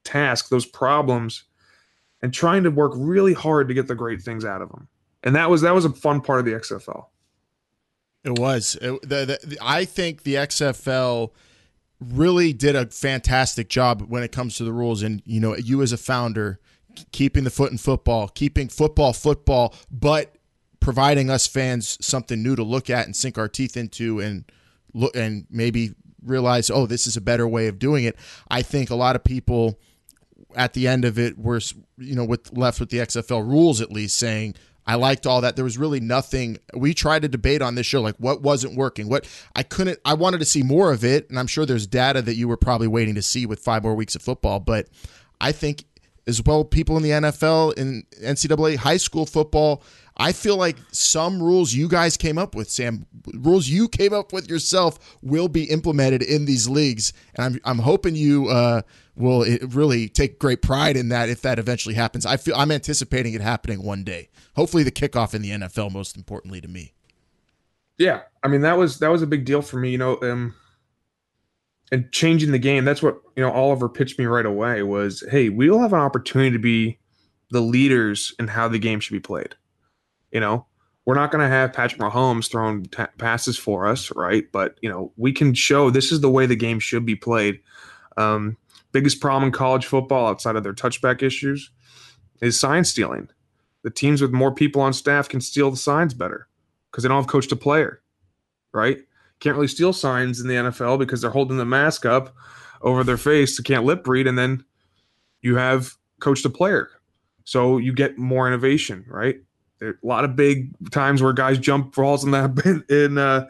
[0.03, 1.45] tasks, those problems,
[2.21, 4.87] and trying to work really hard to get the great things out of them.
[5.23, 7.05] And that was that was a fun part of the XFL.
[8.23, 8.77] It was.
[8.81, 11.31] It, the, the, I think the XFL
[11.99, 15.03] really did a fantastic job when it comes to the rules.
[15.03, 16.59] And you know, you as a founder,
[17.11, 20.35] keeping the foot in football, keeping football football, but
[20.79, 24.49] providing us fans something new to look at and sink our teeth into and
[24.93, 28.17] look and maybe realize, oh, this is a better way of doing it.
[28.49, 29.79] I think a lot of people
[30.55, 31.61] at the end of it were,
[31.97, 34.55] you know, with left with the XFL rules at least saying,
[34.89, 35.55] I liked all that.
[35.55, 36.57] There was really nothing.
[36.73, 39.07] We tried to debate on this show, like what wasn't working.
[39.07, 41.29] What I couldn't, I wanted to see more of it.
[41.29, 43.93] And I'm sure there's data that you were probably waiting to see with five more
[43.93, 44.59] weeks of football.
[44.59, 44.87] But
[45.39, 45.85] I think
[46.25, 49.83] as well people in the NFL in NCAA high school football.
[50.17, 54.33] I feel like some rules you guys came up with, Sam, rules you came up
[54.33, 58.81] with yourself, will be implemented in these leagues, and I'm I'm hoping you uh,
[59.15, 62.25] will really take great pride in that if that eventually happens.
[62.25, 64.29] I feel I'm anticipating it happening one day.
[64.59, 66.91] Hopefully, the kickoff in the NFL, most importantly to me.
[67.97, 69.89] Yeah, I mean that was that was a big deal for me.
[69.91, 70.53] You know, um,
[71.93, 72.83] and changing the game.
[72.83, 73.53] That's what you know.
[73.53, 76.99] Oliver pitched me right away was, hey, we will have an opportunity to be
[77.51, 79.55] the leaders in how the game should be played.
[80.29, 80.65] You know,
[81.05, 84.43] we're not going to have Patrick Mahomes throwing t- passes for us, right?
[84.51, 87.61] But you know, we can show this is the way the game should be played.
[88.17, 88.57] Um,
[88.91, 91.71] biggest problem in college football, outside of their touchback issues,
[92.41, 93.29] is sign stealing.
[93.83, 96.47] The teams with more people on staff can steal the signs better
[96.91, 98.01] because they don't have coach to player,
[98.73, 98.99] right?
[99.39, 102.35] can't really steal signs in the NFL because they're holding the mask up
[102.81, 103.57] over their face.
[103.57, 104.63] They can't lip read, and then
[105.41, 106.89] you have coach the player,
[107.45, 109.37] so you get more innovation, right?
[109.79, 113.49] There a lot of big times where guys jump balls in that in uh,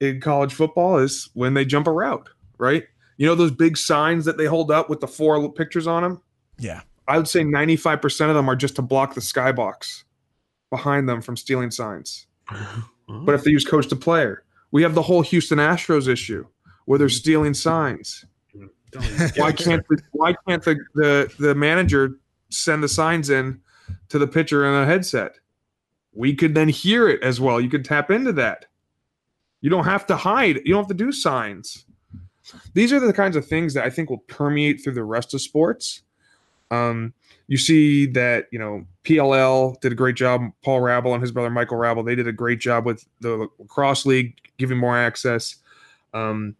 [0.00, 2.28] in college football is when they jump a route,
[2.58, 2.84] right?
[3.16, 6.20] You know those big signs that they hold up with the four pictures on them.
[6.58, 10.04] Yeah, I would say ninety five percent of them are just to block the skybox
[10.70, 12.26] behind them from stealing signs.
[13.08, 16.46] but if they use coach to player, we have the whole Houston Astros issue
[16.84, 18.24] where they're stealing signs.
[19.36, 22.18] why can't the, why can't the, the the manager
[22.50, 23.60] send the signs in
[24.08, 25.38] to the pitcher in a headset?
[26.12, 27.60] We could then hear it as well.
[27.60, 28.66] You could tap into that.
[29.60, 30.56] You don't have to hide.
[30.64, 31.84] You don't have to do signs.
[32.74, 35.40] These are the kinds of things that I think will permeate through the rest of
[35.40, 36.02] sports.
[36.70, 37.14] Um,
[37.48, 40.42] you see that you know PLL did a great job.
[40.64, 44.06] Paul Rabil and his brother Michael Rabil they did a great job with the lacrosse
[44.06, 45.56] league, giving more access.
[46.14, 46.56] Um,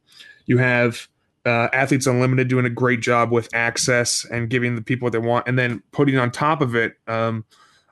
[0.46, 1.08] you have
[1.46, 5.18] uh, Athletes Unlimited doing a great job with access and giving the people what they
[5.18, 7.44] want, and then putting on top of it um,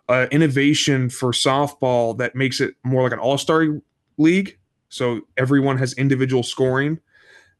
[0.08, 3.80] uh, innovation for softball that makes it more like an all star
[4.16, 4.58] league.
[4.88, 6.98] So everyone has individual scoring,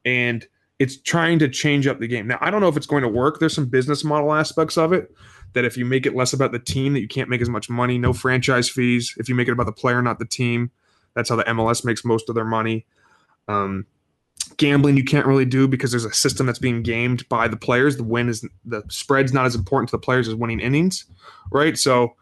[0.05, 0.47] and
[0.79, 2.27] it's trying to change up the game.
[2.27, 3.41] Now, I don't know if it's going to work.
[3.41, 5.13] There's some business model aspects of it
[5.55, 7.69] that if you make it less about the team, that you can't make as much
[7.69, 9.15] money, no franchise fees.
[9.19, 10.71] If you make it about the player, not the team,
[11.15, 12.87] that's how the MLS makes most of their money.
[13.49, 13.87] Um,
[14.57, 17.97] gambling you can't really do because there's a system that's being gamed by the players.
[17.97, 21.07] The win is the spread's not as important to the players as winning innings,
[21.51, 21.77] right?
[21.77, 22.15] So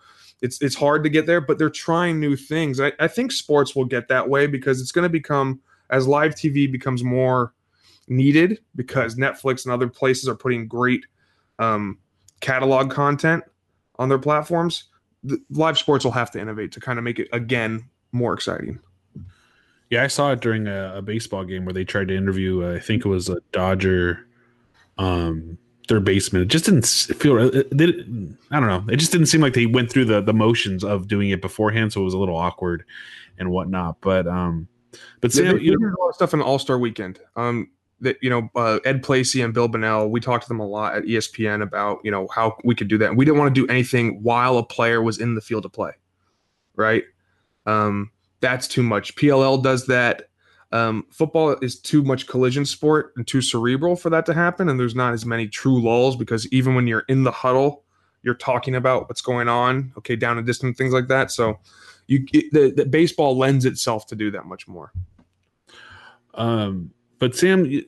[0.43, 2.81] it's it's hard to get there, but they're trying new things.
[2.81, 6.35] I, I think sports will get that way because it's going to become as live
[6.35, 7.53] TV becomes more
[8.09, 11.05] needed because Netflix and other places are putting great
[11.59, 11.99] um,
[12.41, 13.45] catalog content
[13.99, 14.85] on their platforms.
[15.25, 18.79] The live sports will have to innovate to kind of make it again more exciting.
[19.91, 22.65] Yeah, I saw it during a, a baseball game where they tried to interview.
[22.65, 24.27] Uh, I think it was a Dodger,
[24.99, 26.43] um, their baseman.
[26.43, 27.39] It just didn't feel.
[27.39, 28.07] It, it,
[28.51, 28.85] I don't know.
[28.93, 31.93] It just didn't seem like they went through the the motions of doing it beforehand,
[31.93, 32.85] so it was a little awkward
[33.39, 34.01] and whatnot.
[34.01, 34.67] But um,
[35.21, 37.21] but Sam, you know, a lot of stuff in All Star Weekend.
[37.37, 40.67] Um, that you know uh, Ed Placey and Bill Bonnell, we talked to them a
[40.67, 43.09] lot at ESPN about you know how we could do that.
[43.09, 45.73] And we didn't want to do anything while a player was in the field of
[45.73, 45.93] play,
[46.75, 47.05] right?
[47.65, 49.15] Um, that's too much.
[49.17, 50.29] PLL does that.
[50.73, 54.79] Um, football is too much collision sport and too cerebral for that to happen, and
[54.79, 57.85] there's not as many true lulls because even when you're in the huddle,
[58.23, 61.31] you're talking about what's going on, okay, down and distant, things like that.
[61.31, 61.61] So,
[62.09, 64.93] you it, the, the baseball lends itself to do that much more.
[66.35, 67.83] Um, but Sam,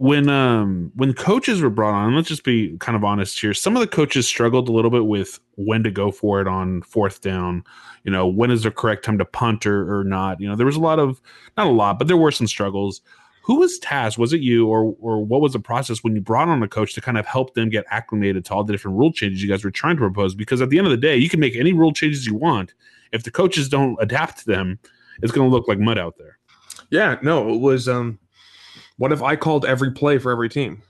[0.00, 3.52] when um when coaches were brought on, let's just be kind of honest here.
[3.52, 6.80] Some of the coaches struggled a little bit with when to go for it on
[6.82, 7.64] fourth down.
[8.04, 10.40] You know, when is the correct time to punt or, or not?
[10.40, 11.20] You know, there was a lot of
[11.58, 13.02] not a lot, but there were some struggles.
[13.42, 14.18] Who was tasked?
[14.18, 16.94] Was it you, or or what was the process when you brought on a coach
[16.94, 19.64] to kind of help them get acclimated to all the different rule changes you guys
[19.64, 20.34] were trying to propose?
[20.34, 22.72] Because at the end of the day, you can make any rule changes you want.
[23.12, 24.78] If the coaches don't adapt to them,
[25.20, 26.38] it's going to look like mud out there.
[26.90, 28.18] Yeah, no, it was um
[29.00, 30.82] what if I called every play for every team?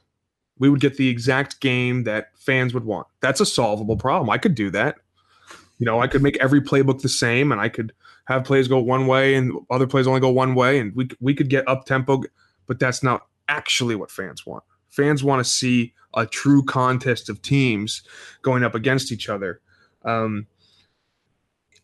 [0.59, 3.07] We would get the exact game that fans would want.
[3.21, 4.29] That's a solvable problem.
[4.31, 4.97] I could do that.
[5.79, 7.93] You know, I could make every playbook the same and I could
[8.25, 11.35] have plays go one way and other plays only go one way and we we
[11.35, 12.25] could get up tempo,
[12.67, 14.65] but that's not actually what fans want.
[14.89, 18.03] Fans want to see a true contest of teams
[18.43, 19.61] going up against each other.
[20.05, 20.49] Um,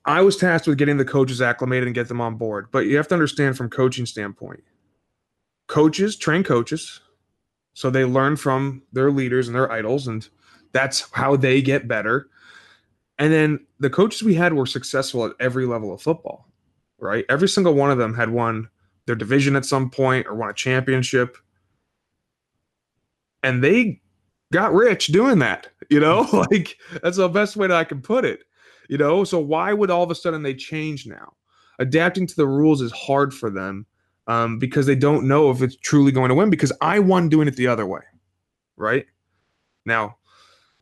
[0.04, 2.96] I was tasked with getting the coaches acclimated and get them on board, but you
[2.96, 4.64] have to understand from coaching standpoint,
[5.66, 7.00] coaches train coaches.
[7.74, 10.26] So they learn from their leaders and their idols and
[10.72, 12.28] that's how they get better.
[13.18, 16.48] And then the coaches we had were successful at every level of football
[16.98, 17.24] right?
[17.28, 18.68] Every single one of them had won
[19.06, 21.36] their division at some point or won a championship.
[23.42, 24.00] And they
[24.52, 26.26] got rich doing that you know?
[26.50, 28.44] Like that's the best way that i can put it
[28.88, 31.32] You know, so why would all of a sudden they change now?
[31.78, 33.86] Adapting to the rules is hard for them
[34.26, 36.50] um, because they don't know if it's truly going to win.
[36.50, 38.02] Because I won doing it the other way,
[38.76, 39.06] right?
[39.84, 40.16] Now,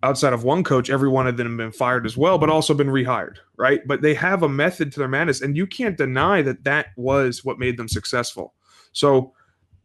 [0.02, 2.74] outside of one coach, every one of them have been fired as well, but also
[2.74, 3.80] been rehired, right?
[3.86, 7.44] But they have a method to their madness, and you can't deny that that was
[7.44, 8.54] what made them successful.
[8.92, 9.32] So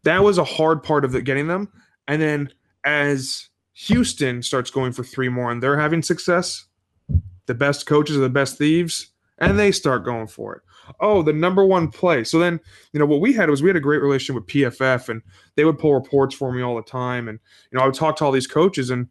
[0.04, 1.70] that was a hard part of getting them.
[2.08, 2.50] And then
[2.84, 6.66] as Houston starts going for three more and they're having success,
[7.46, 10.62] the best coaches are the best thieves, and they start going for it.
[11.00, 12.24] Oh, the number one play.
[12.24, 12.60] So then,
[12.94, 15.22] you know, what we had was we had a great relationship with PFF, and
[15.56, 17.28] they would pull reports for me all the time.
[17.28, 17.40] And,
[17.72, 19.08] you know, I would talk to all these coaches and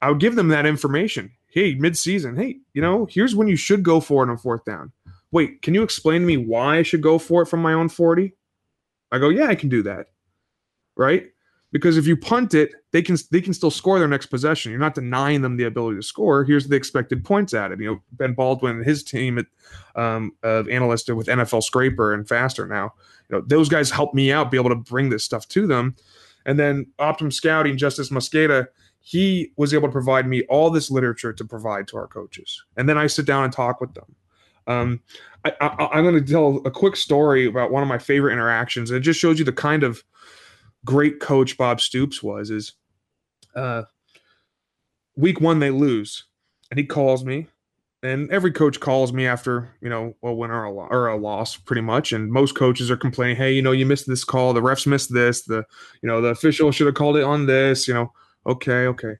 [0.00, 1.30] I would give them that information.
[1.46, 4.92] Hey, midseason, hey, you know, here's when you should go for it on fourth down.
[5.30, 7.88] Wait, can you explain to me why I should go for it from my own
[7.88, 8.34] 40?
[9.10, 10.06] I go, yeah, I can do that.
[10.96, 11.31] Right?
[11.72, 14.70] Because if you punt it, they can they can still score their next possession.
[14.70, 16.44] You're not denying them the ability to score.
[16.44, 17.80] Here's the expected points added.
[17.80, 19.46] You know, Ben Baldwin and his team at,
[19.96, 22.92] um, of analysts with nflscrapR and Faster now.
[23.30, 25.96] You know, those guys help me out, be able to bring this stuff to them.
[26.44, 28.66] And then Optimum Scouting, Justis Mosqueda,
[29.00, 32.62] he was able to provide me all this literature to provide to our coaches.
[32.76, 34.14] And then I sit down and talk with them.
[34.66, 35.00] Um,
[35.44, 38.90] I, I, am going to tell a quick story about one of my favorite interactions.
[38.90, 40.04] It just shows you the kind of
[40.84, 42.50] great coach Bob Stoops was.
[42.50, 42.72] Is
[43.54, 43.82] uh,
[45.16, 46.24] week one they lose,
[46.70, 47.46] and he calls me,
[48.02, 51.16] and every coach calls me after you know a win or a, lo- or a
[51.16, 52.12] loss, pretty much.
[52.12, 55.12] And most coaches are complaining, hey, you know, you missed this call, the refs missed
[55.12, 55.64] this, the
[56.02, 58.12] you know the official should have called it on this, you know.
[58.46, 59.14] Okay, okay.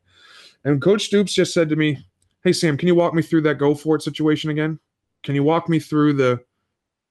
[0.64, 2.04] And Coach Stoops just said to me,
[2.44, 4.78] Hey, Sam, can you walk me through that go for it situation again?
[5.22, 6.40] Can you walk me through the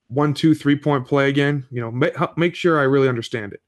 [0.08, 1.66] one, two, three point play again?
[1.72, 3.62] You know, make, make sure I really understand it.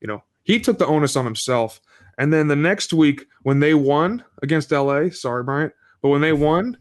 [0.00, 1.80] You know, he took the onus on himself.
[2.18, 6.32] And then the next week, when they won against LA, sorry, Bryant, but when they
[6.32, 6.76] won,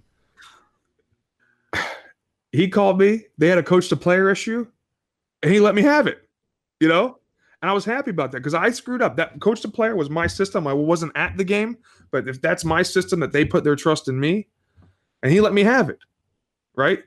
[2.52, 3.26] he called me.
[3.38, 4.66] They had a coach to player issue,
[5.44, 6.28] and he let me have it.
[6.80, 7.20] You know,
[7.62, 9.16] and I was happy about that because I screwed up.
[9.18, 10.68] That coach to player was my system.
[10.68, 11.78] I wasn't at the game,
[12.12, 14.48] but if that's my system that they put their trust in me,
[15.24, 16.00] and he let me have it,
[16.76, 17.04] right?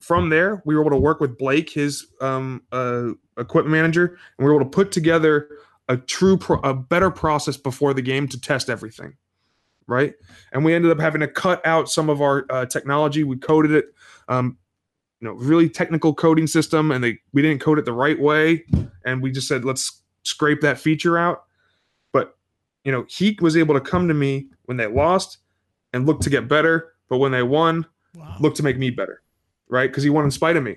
[0.00, 4.18] From there, we were able to work with Blake, his um, uh, equipment manager, and
[4.38, 5.48] we were able to put together
[5.88, 9.16] a true, pro- a better process before the game to test everything,
[9.86, 10.14] right?
[10.52, 13.24] And we ended up having to cut out some of our uh, technology.
[13.24, 13.86] We coded it.
[14.28, 14.58] Um,
[15.20, 18.64] you know really technical coding system and they we didn't code it the right way
[19.04, 21.44] and we just said let's scrape that feature out
[22.12, 22.36] but
[22.84, 25.38] you know he was able to come to me when they lost
[25.92, 28.36] and look to get better but when they won wow.
[28.40, 29.22] look to make me better
[29.68, 30.76] right because he won in spite of me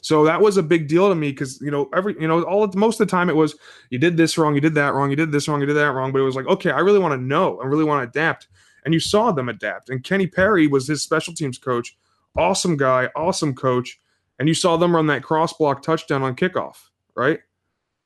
[0.00, 2.66] so that was a big deal to me because you know every you know all
[2.74, 3.56] most of the time it was
[3.90, 5.92] you did this wrong you did that wrong you did this wrong you did that
[5.92, 8.20] wrong but it was like okay i really want to know i really want to
[8.20, 8.48] adapt
[8.84, 11.96] and you saw them adapt and kenny perry was his special teams coach
[12.36, 14.00] awesome guy, awesome coach,
[14.38, 16.76] and you saw them run that cross block touchdown on kickoff,
[17.16, 17.40] right?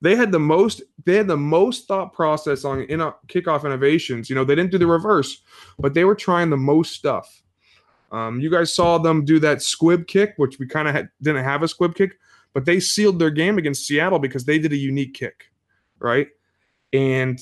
[0.01, 4.31] They had the most they had the most thought process on in uh, kickoff innovations.
[4.31, 5.43] You know, they didn't do the reverse,
[5.79, 7.43] but they were trying the most stuff.
[8.11, 11.63] Um, you guys saw them do that squib kick, which we kind of didn't have
[11.63, 12.19] a squib kick,
[12.55, 15.51] but they sealed their game against Seattle because they did a unique kick,
[15.99, 16.29] right?
[16.93, 17.39] And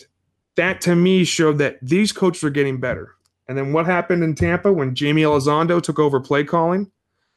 [0.56, 3.14] that to me showed that these coaches are getting better.
[3.48, 6.90] And then what happened in Tampa when Jaime Elizondo took over play calling?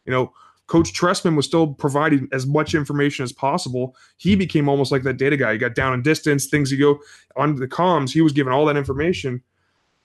[0.06, 0.34] You know,
[0.70, 3.96] Coach Trestman was still providing as much information as possible.
[4.18, 5.54] He became almost like that data guy.
[5.54, 7.00] He got down in distance, things you go
[7.36, 8.12] on the comms.
[8.12, 9.44] He was given all that information,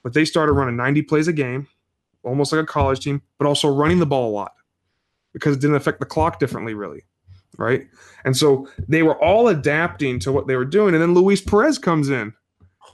[0.02, 1.68] but they started running 90 plays a game,
[2.24, 4.52] almost like a college team, but also running the ball a lot
[5.32, 7.02] because it didn't affect the clock differently, really.
[7.56, 7.86] Right.
[8.24, 10.94] And so they were all adapting to what they were doing.
[10.94, 12.32] And then Luis Perez comes in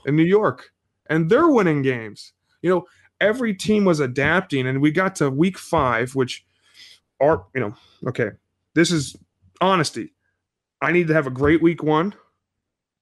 [0.05, 0.71] in New York
[1.09, 2.33] and they're winning games.
[2.61, 2.85] You know,
[3.19, 6.45] every team was adapting, and we got to week five, which
[7.21, 7.75] are you know
[8.07, 8.31] okay.
[8.73, 9.15] This is
[9.61, 10.13] honesty.
[10.81, 12.15] I need to have a great week one.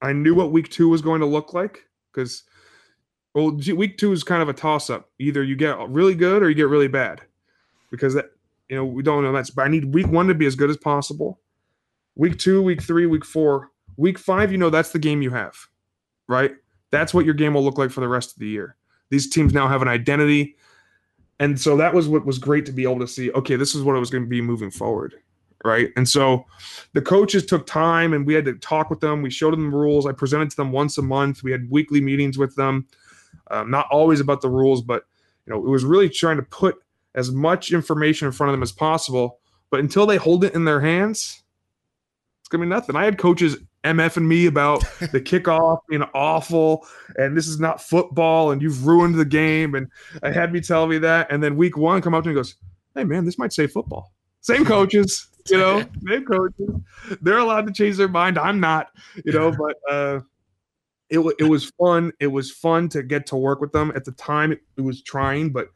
[0.01, 2.43] I knew what week two was going to look like because
[3.33, 5.09] well, week two is kind of a toss up.
[5.19, 7.21] Either you get really good or you get really bad
[7.91, 8.31] because that
[8.69, 9.49] you know we don't know that's.
[9.49, 11.39] But I need week one to be as good as possible.
[12.15, 14.51] Week two, week three, week four, week five.
[14.51, 15.55] You know that's the game you have,
[16.27, 16.51] right?
[16.91, 18.75] That's what your game will look like for the rest of the year.
[19.09, 20.55] These teams now have an identity.
[21.39, 23.83] And so that was what was great to be able to see, okay, this is
[23.83, 25.15] what it was going to be moving forward.
[25.65, 25.89] Right.
[25.97, 26.45] And so
[26.93, 29.21] the coaches took time and we had to talk with them.
[29.21, 30.05] We showed them the rules.
[30.05, 31.43] I presented to them once a month.
[31.43, 32.87] We had weekly meetings with them.
[33.51, 35.03] Um, not always about the rules, but
[35.45, 36.77] you know, it was really trying to put
[37.15, 39.39] as much information in front of them as possible.
[39.71, 41.43] But until they hold it in their hands,
[42.41, 42.95] It's gonna be nothing.
[42.95, 46.85] I had coaches MF and me about the kickoff being awful
[47.17, 49.75] and this is not football and you've ruined the game.
[49.75, 49.87] And
[50.23, 51.31] I had me tell me that.
[51.31, 52.55] And then week one come up to me and goes,
[52.95, 54.13] Hey man, this might say football.
[54.41, 56.69] Same coaches, you know, same coaches.
[57.21, 58.37] They're allowed to change their mind.
[58.37, 58.87] I'm not,
[59.23, 60.19] you know, but uh
[61.09, 62.11] it, it was fun.
[62.19, 63.91] It was fun to get to work with them.
[63.95, 65.69] At the time, it, it was trying, but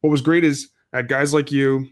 [0.00, 1.86] what was great is I had guys like you,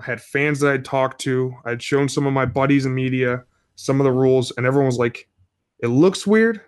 [0.00, 3.44] I had fans that I'd talked to, I'd shown some of my buddies in media
[3.76, 5.28] some of the rules, and everyone was like,
[5.80, 6.60] it looks weird,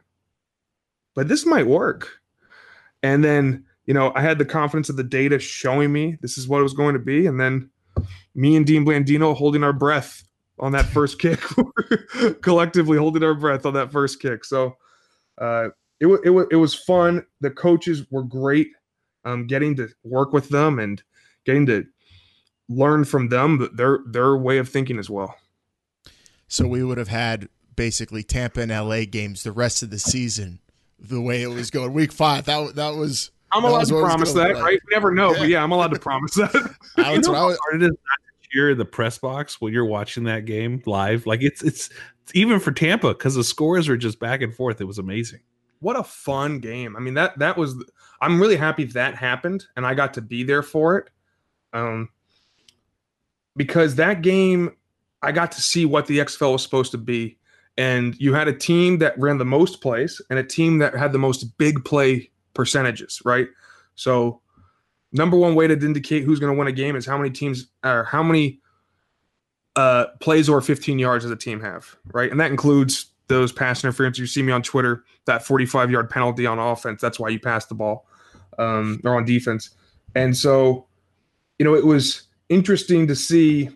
[1.14, 2.20] but this might work.
[3.02, 6.48] And then, you know, I had the confidence of the data showing me this is
[6.48, 7.26] what it was going to be.
[7.26, 7.70] And then
[8.34, 10.24] me and Dean Blandino holding our breath
[10.58, 11.40] on that first kick,
[12.42, 14.44] collectively holding our breath on that first kick.
[14.44, 14.76] So
[15.38, 15.68] uh,
[16.00, 17.24] it, it, it was fun.
[17.40, 18.68] The coaches were great.
[19.24, 21.02] Um, getting to work with them and
[21.44, 21.84] getting to
[22.68, 25.34] learn from them their their way of thinking as well.
[26.48, 30.60] So we would have had basically Tampa and LA games the rest of the season
[30.98, 31.92] the way it was going.
[31.92, 33.30] Week five, that that was.
[33.52, 34.62] I'm that allowed was to promise that, like.
[34.62, 34.80] right?
[34.86, 35.38] We never know, yeah.
[35.38, 36.52] but yeah, I'm allowed to promise that.
[36.96, 37.96] That's you know what I how was, hard it is not
[38.42, 41.26] to cheer in the press box when you're watching that game live.
[41.26, 41.94] Like it's it's, it's
[42.34, 44.80] even for Tampa because the scores are just back and forth.
[44.80, 45.40] It was amazing.
[45.80, 46.96] What a fun game!
[46.96, 47.74] I mean that that was.
[48.20, 51.10] I'm really happy that happened, and I got to be there for it.
[51.72, 52.08] Um,
[53.56, 54.72] because that game
[55.22, 57.38] I got to see what the XFL was supposed to be.
[57.76, 61.12] And you had a team that ran the most plays and a team that had
[61.12, 63.48] the most big play percentages, right?
[63.96, 64.40] So,
[65.12, 67.68] number one way to indicate who's going to win a game is how many teams
[67.84, 68.60] or how many
[69.76, 72.30] uh, plays over 15 yards does a team have, right?
[72.30, 74.18] And that includes those pass interference.
[74.18, 77.00] You see me on Twitter, that 45 yard penalty on offense.
[77.00, 78.06] That's why you pass the ball
[78.58, 79.70] um, or on defense.
[80.14, 80.86] And so,
[81.58, 83.70] you know, it was interesting to see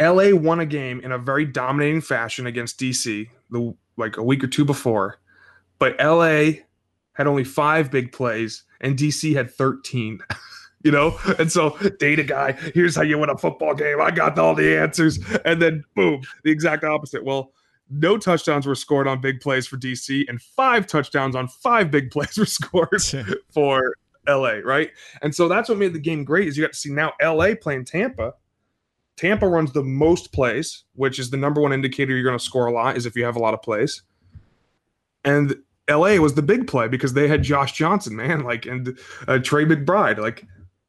[0.00, 4.44] LA won a game in a very dominating fashion against DC the like a week
[4.44, 5.18] or two before,
[5.78, 6.62] but LA
[7.12, 10.20] had only five big plays and DC had 13.
[10.88, 14.00] you know, and so data guy, here's how you win a football game.
[14.00, 17.22] I got all the answers, and then boom, the exact opposite.
[17.22, 17.52] Well,
[17.90, 22.10] no touchdowns were scored on big plays for DC, and five touchdowns on five big
[22.12, 23.02] plays were scored
[23.52, 24.90] for LA, right?
[25.20, 27.48] And so that's what made the game great is you got to see now LA
[27.60, 28.32] playing Tampa
[29.18, 32.66] Tampa runs the most plays, which is the number one indicator you're going to score
[32.66, 34.02] a lot, is if you have a lot of plays.
[35.22, 35.54] And
[35.90, 39.64] LA was the big play because they had Josh Johnson, man, like, and uh, Tre
[39.64, 40.18] McBride.
[40.18, 40.46] Like,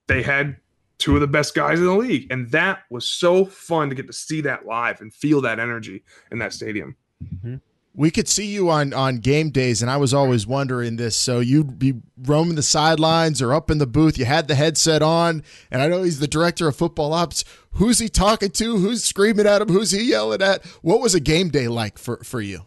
[0.09, 0.57] they had
[0.97, 2.27] two of the best guys in the league.
[2.29, 6.03] And that was so fun to get to see that live and feel that energy
[6.29, 6.97] in that stadium.
[7.23, 7.55] Mm-hmm.
[7.95, 11.17] We could see you on on game days and i was always wondering this.
[11.17, 14.17] So you'd be roaming the sidelines or up in the booth.
[14.17, 17.43] You had the headset on and i know he's the director of football ops.
[17.73, 18.77] Who's he talking to?
[18.77, 19.69] Who's screaming at him?
[19.69, 20.65] Who's he yelling at?
[20.81, 22.65] What was a game day like for for you?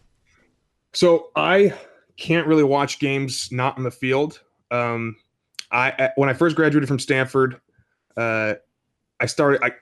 [0.93, 1.73] So i
[2.19, 4.41] can't really watch games not in the field.
[4.71, 5.17] Um
[5.73, 7.61] i when i first graduated from stanford
[8.17, 8.55] uh
[9.21, 9.73] i started i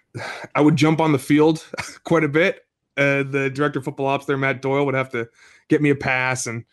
[0.54, 1.66] i would jump on the field
[2.04, 2.64] quite a bit
[3.00, 5.28] uh, the director of football ops there, Matt Doyle, would have to
[5.68, 6.64] get me a pass and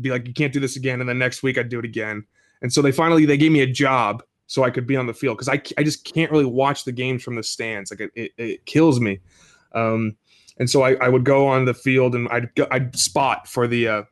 [0.00, 2.24] be like, "You can't do this again." And then next week I'd do it again.
[2.62, 5.12] And so they finally they gave me a job so I could be on the
[5.12, 7.90] field because I, I just can't really watch the games from the stands.
[7.90, 9.20] Like it, it, it kills me.
[9.74, 10.16] Um,
[10.58, 13.66] and so I, I would go on the field and I'd go, I'd spot for
[13.66, 14.02] the uh,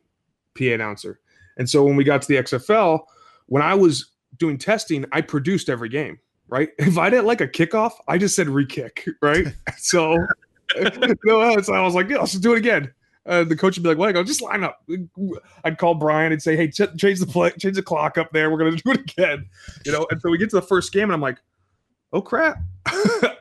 [0.58, 1.20] PA announcer.
[1.56, 3.00] And so when we got to the XFL,
[3.46, 6.18] when I was doing testing, I produced every game.
[6.48, 6.70] Right.
[6.78, 9.06] If I didn't like a kickoff, I just said re-kick.
[9.22, 9.54] Right.
[9.78, 10.16] so
[11.22, 12.92] so I was like, yeah, let's do it again.
[13.26, 14.82] Uh, the coach would be like, "Well, I go just line up."
[15.64, 18.50] I'd call Brian and say, "Hey, ch- change the play, change the clock up there.
[18.50, 19.48] We're gonna do it again."
[19.86, 21.38] You know, and so we get to the first game, and I'm like,
[22.12, 22.58] "Oh crap,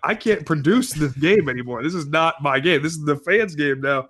[0.04, 1.84] I can't produce this game anymore.
[1.84, 2.82] This is not my game.
[2.82, 4.08] This is the fans' game now."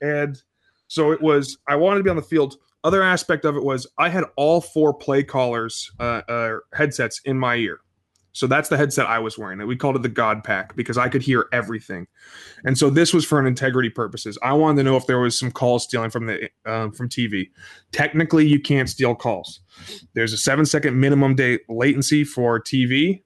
[0.00, 0.42] And
[0.88, 1.56] so it was.
[1.68, 2.56] I wanted to be on the field.
[2.84, 7.38] Other aspect of it was I had all four play callers uh, uh, headsets in
[7.38, 7.80] my ear.
[8.32, 9.64] So that's the headset I was wearing.
[9.66, 12.06] We called it the God Pack because I could hear everything,
[12.64, 14.38] and so this was for an integrity purposes.
[14.42, 17.50] I wanted to know if there was some call stealing from the um, from TV.
[17.92, 19.60] Technically, you can't steal calls.
[20.14, 23.22] There's a seven second minimum day latency for TV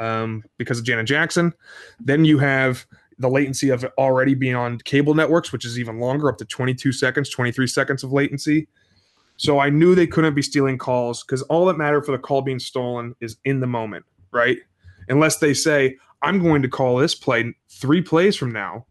[0.00, 1.52] um, because of Janet Jackson.
[2.00, 2.86] Then you have
[3.18, 6.92] the latency of already being on cable networks, which is even longer, up to 22
[6.92, 8.68] seconds, 23 seconds of latency.
[9.38, 12.42] So I knew they couldn't be stealing calls because all that mattered for the call
[12.42, 14.58] being stolen is in the moment right?
[15.08, 18.86] Unless they say, I'm going to call this play three plays from now,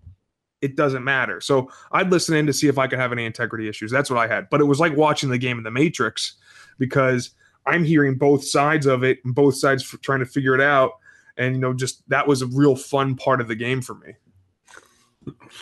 [0.62, 1.40] it doesn't matter.
[1.42, 3.92] So I'd listen in to see if I could have any integrity issues.
[3.92, 4.50] That's what I had.
[4.50, 6.36] But it was like watching the game in the Matrix
[6.80, 7.32] because
[7.66, 10.94] I'm hearing both sides of it and both sides trying to figure it out.
[11.38, 14.14] And, you know, just that was a real fun part of the game for me.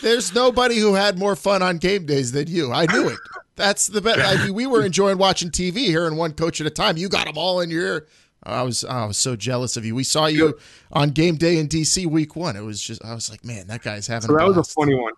[0.01, 2.71] There's nobody who had more fun on game days than you.
[2.71, 3.19] I knew it.
[3.55, 4.19] That's the best.
[4.19, 6.97] I mean, we were enjoying watching TV here and one coach at a time.
[6.97, 8.07] You got them all in your ear.
[8.43, 9.95] I was I was so jealous of you.
[9.95, 10.57] We saw you
[10.91, 12.55] on game day in DC week one.
[12.55, 14.27] It was just I was like, man, that guy's having.
[14.27, 15.13] So a that was a funny one.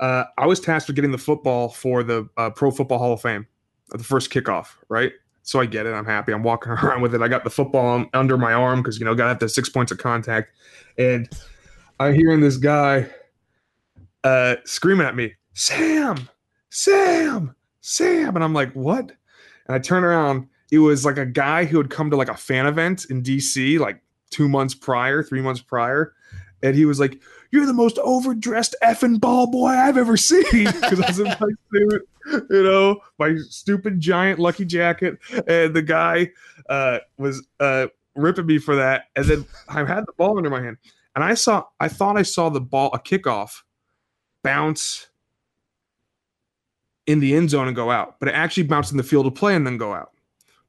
[0.00, 3.20] Uh, I was tasked with getting the football for the uh, Pro Football Hall of
[3.20, 3.46] Fame,
[3.92, 5.12] uh, the first kickoff, right?
[5.42, 5.92] So I get it.
[5.92, 6.32] I'm happy.
[6.32, 7.22] I'm walking around with it.
[7.22, 9.68] I got the football on, under my arm because you know gotta have the six
[9.68, 10.52] points of contact,
[10.98, 11.28] and
[11.98, 13.08] I'm hearing this guy
[14.24, 16.28] uh, screaming at me, "Sam,
[16.70, 17.54] Sam,
[17.88, 19.12] Sam!" And I'm like, "What?"
[19.66, 20.48] And I turn around.
[20.70, 23.78] It was like a guy who had come to like a fan event in DC
[23.78, 26.12] like two months prior, three months prior,
[26.62, 27.20] and he was like,
[27.50, 31.48] "You're the most overdressed effing ball boy I've ever seen." Because I was in my
[31.72, 32.08] suit,
[32.50, 36.30] you know, my stupid giant lucky jacket, and the guy
[36.68, 39.04] uh, was uh, ripping me for that.
[39.16, 40.76] And then I had the ball under my hand,
[41.14, 43.62] and I saw, I thought I saw the ball, a kickoff,
[44.42, 45.08] bounce
[47.08, 49.34] in the end zone and go out, but it actually bounced in the field of
[49.34, 50.12] play and then go out.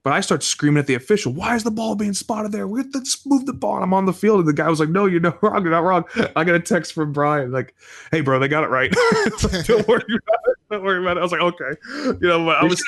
[0.03, 2.65] But I start screaming at the official, why is the ball being spotted there?
[2.65, 3.75] We let's move the ball.
[3.75, 4.39] And I'm on the field.
[4.39, 5.61] And the guy was like, no, you're not wrong.
[5.61, 6.05] You're not wrong.
[6.37, 7.75] I got a text from Brian, like,
[8.11, 8.89] hey, bro, they got it right.
[9.65, 10.57] Don't worry about it.
[10.71, 11.19] Don't worry about it.
[11.19, 11.77] I was like, okay.
[12.21, 12.81] You know, but I was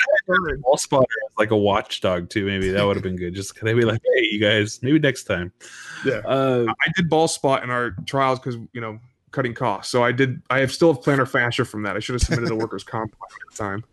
[0.62, 2.46] Ball spotter as like a watchdog too.
[2.46, 3.34] Maybe that would have been good.
[3.34, 5.52] Just of be like, hey, you guys, maybe next time.
[6.06, 6.22] Yeah.
[6.24, 8.98] Uh, I did ball spot in our trials because, you know,
[9.32, 9.90] cutting costs.
[9.90, 11.96] So I did, I have still have plantar fascia from that.
[11.96, 13.84] I should have submitted a workers' comp at the time.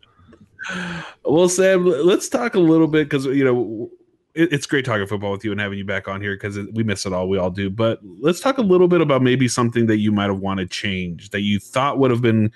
[1.25, 3.89] well, Sam, let's talk a little bit because you know
[4.35, 6.83] it, it's great talking football with you and having you back on here because we
[6.83, 7.27] miss it all.
[7.27, 7.69] We all do.
[7.69, 11.29] But let's talk a little bit about maybe something that you might have wanted change
[11.31, 12.51] that you thought would have been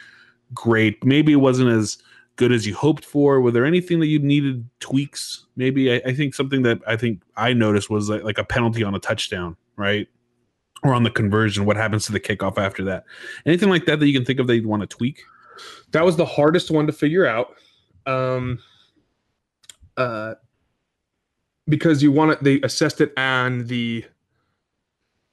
[0.53, 1.03] great.
[1.03, 1.97] Maybe it wasn't as
[2.35, 3.41] good as you hoped for.
[3.41, 5.45] Were there anything that you needed tweaks?
[5.55, 8.83] Maybe I, I think something that I think I noticed was like, like a penalty
[8.83, 10.07] on a touchdown, right?
[10.83, 11.65] Or on the conversion.
[11.65, 13.05] What happens to the kickoff after that?
[13.45, 15.23] Anything like that that you can think of that you'd want to tweak?
[15.91, 17.55] That was the hardest one to figure out.
[18.05, 18.59] Um,
[19.95, 20.33] uh,
[21.67, 24.03] because you want it, they assessed it on the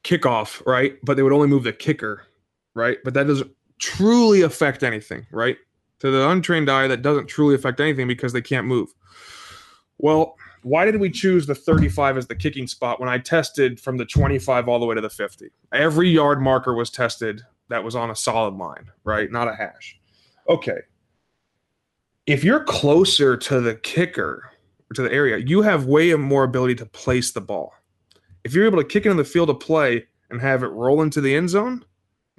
[0.04, 0.96] kickoff, right?
[1.02, 2.22] But they would only move the kicker,
[2.74, 2.98] right?
[3.04, 5.56] But that doesn't truly affect anything, right?
[6.00, 8.94] To the untrained eye, that doesn't truly affect anything because they can't move.
[9.98, 13.96] Well, why did we choose the 35 as the kicking spot when I tested from
[13.96, 15.50] the 25 all the way to the 50?
[15.72, 19.30] Every yard marker was tested that was on a solid line, right?
[19.30, 19.98] Not a hash.
[20.48, 20.78] Okay.
[22.26, 24.50] If you're closer to the kicker
[24.90, 27.72] or to the area, you have way more ability to place the ball.
[28.44, 31.02] If you're able to kick it in the field of play and have it roll
[31.02, 31.84] into the end zone,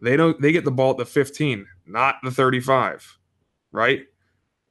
[0.01, 3.17] they don't they get the ball at the 15, not the 35,
[3.71, 4.05] right?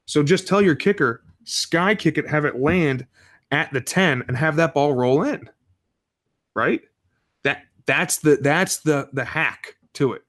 [0.07, 3.07] So just tell your kicker, sky kick it, have it land
[3.51, 5.49] at the 10 and have that ball roll in.
[6.55, 6.83] Right?
[7.43, 10.23] That that's the that's the the hack to it.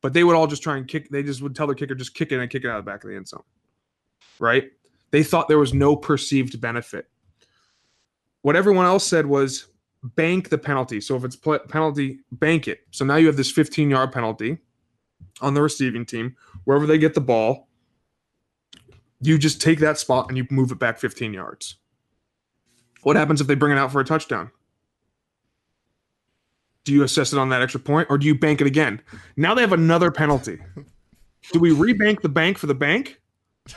[0.00, 2.14] But they would all just try and kick they just would tell their kicker just
[2.14, 3.42] kick it and kick it out of the back of the end zone.
[4.38, 4.70] Right?
[5.10, 7.08] They thought there was no perceived benefit.
[8.42, 9.66] What everyone else said was
[10.02, 11.00] bank the penalty.
[11.00, 12.80] So if it's pl- penalty, bank it.
[12.90, 14.58] So now you have this 15 yard penalty
[15.40, 16.36] on the receiving team.
[16.64, 17.68] Wherever they get the ball,
[19.20, 21.76] you just take that spot and you move it back 15 yards.
[23.02, 24.50] What happens if they bring it out for a touchdown?
[26.84, 29.00] Do you assess it on that extra point or do you bank it again?
[29.36, 30.58] Now they have another penalty.
[31.52, 33.20] Do we rebank the bank for the bank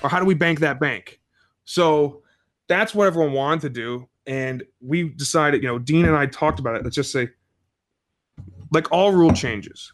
[0.01, 1.19] or how do we bank that bank?
[1.65, 2.24] So
[2.67, 4.07] that's what everyone wanted to do.
[4.26, 6.84] And we decided, you know, Dean and I talked about it.
[6.84, 7.30] Let's just say,
[8.72, 9.91] like all rule changes,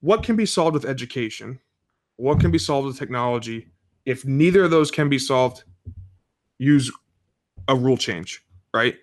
[0.00, 1.58] what can be solved with education?
[2.16, 3.68] What can be solved with technology?
[4.04, 5.64] If neither of those can be solved,
[6.58, 6.92] use
[7.68, 8.44] a rule change,
[8.74, 8.96] right?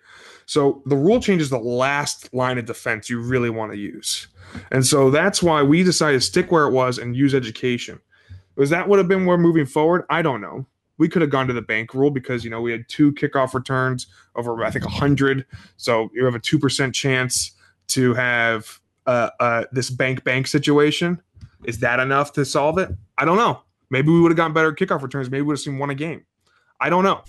[0.46, 4.28] So the rule change is the last line of defense you really want to use.
[4.72, 8.00] And so that's why we decided to stick where it was and use education.
[8.56, 10.06] Was that would have been where moving forward?
[10.10, 10.66] I don't know.
[10.98, 13.54] We could have gone to the bank rule because you know we had two kickoff
[13.54, 15.46] returns over I think hundred,
[15.76, 17.52] so you have a two percent chance
[17.88, 21.22] to have uh, uh, this bank bank situation.
[21.66, 22.90] Is that enough to solve it?
[23.18, 23.62] I don't know.
[23.90, 25.30] Maybe we would have gotten better kickoff returns.
[25.30, 26.26] Maybe we would have seen one a game.
[26.80, 27.24] I don't know.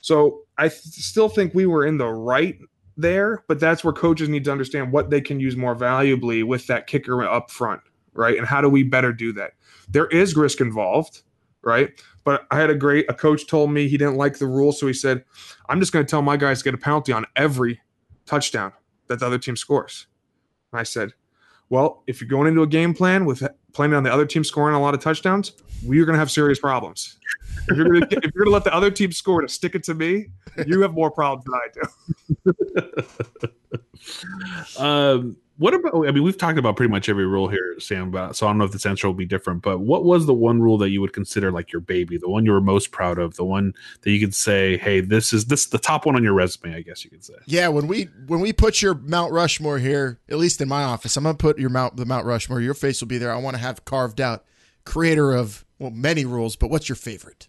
[0.00, 2.58] So I th- still think we were in the right
[2.96, 6.66] there, but that's where coaches need to understand what they can use more valuably with
[6.66, 7.80] that kicker up front,
[8.12, 8.36] right?
[8.36, 9.52] And how do we better do that?
[9.88, 11.22] There is risk involved,
[11.62, 11.90] right?
[12.24, 14.86] But I had a great a coach told me he didn't like the rule, so
[14.86, 15.24] he said,
[15.68, 17.80] "I'm just going to tell my guys to get a penalty on every
[18.26, 18.72] touchdown
[19.06, 20.06] that the other team scores."
[20.72, 21.12] And I said,
[21.70, 23.42] "Well, if you're going into a game plan with
[23.72, 25.52] planning on the other team scoring a lot of touchdowns,
[25.84, 27.16] we're going to have serious problems.
[27.68, 30.26] If you're going to let the other team score to stick it to me,
[30.66, 32.54] you have more problems than I
[34.76, 36.08] do." um, What about?
[36.08, 38.08] I mean, we've talked about pretty much every rule here, Sam.
[38.08, 40.32] About so I don't know if this answer will be different, but what was the
[40.32, 43.18] one rule that you would consider like your baby, the one you were most proud
[43.18, 46.24] of, the one that you could say, "Hey, this is this the top one on
[46.24, 47.34] your resume," I guess you could say.
[47.44, 51.14] Yeah, when we when we put your Mount Rushmore here, at least in my office,
[51.18, 52.62] I'm gonna put your Mount the Mount Rushmore.
[52.62, 53.30] Your face will be there.
[53.30, 54.46] I want to have carved out.
[54.86, 57.48] Creator of well many rules, but what's your favorite?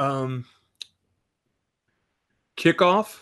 [0.00, 0.46] Um,
[2.56, 3.20] kickoff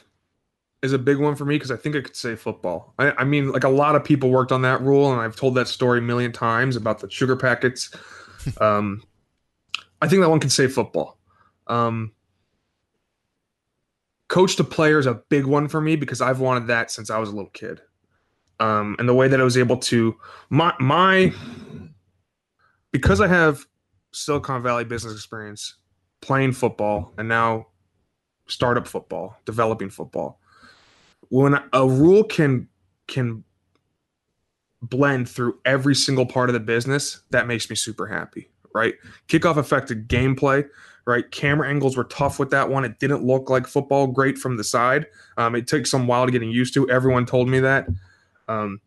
[0.83, 2.93] is a big one for me because I think I could say football.
[2.99, 5.55] I, I, mean, like a lot of people worked on that rule, and I've told
[5.55, 7.95] that story a million times about the sugar packets.
[8.61, 9.03] um,
[10.01, 11.18] I think that one can say football.
[11.68, 12.12] Um,
[14.28, 17.18] coach to player is a big one for me because I've wanted that since I
[17.18, 17.80] was a little kid.
[18.59, 20.16] Um, and the way that I was able to
[20.51, 21.33] my my
[22.91, 23.64] because I have
[24.12, 25.76] Silicon Valley business experience,
[26.20, 27.68] playing football, and now
[28.47, 30.41] startup football, developing football
[31.33, 32.68] when a rule can
[33.09, 33.43] can
[34.83, 38.97] blend through every single part of the business, that makes me super happy, right?
[39.28, 40.68] Kickoff affected gameplay,
[41.07, 41.30] right?
[41.30, 42.85] Camera angles were tough with that one.
[42.85, 45.07] It didn't look like football great from the side.
[45.39, 46.91] Um, it took some while to getting used to.
[46.91, 47.89] Everyone told me that.
[48.47, 48.83] Um,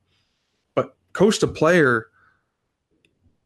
[0.76, 2.10] but coach to player,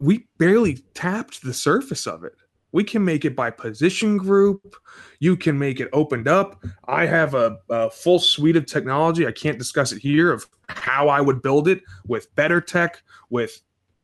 [0.02, 2.36] we barely tapped the surface of it.
[2.72, 4.76] We can make it by position group.
[5.20, 6.64] You can make it opened up.
[6.88, 9.26] I have a, a, full suite of technology.
[9.26, 13.62] I can't discuss it here of how I would build it with better tech, with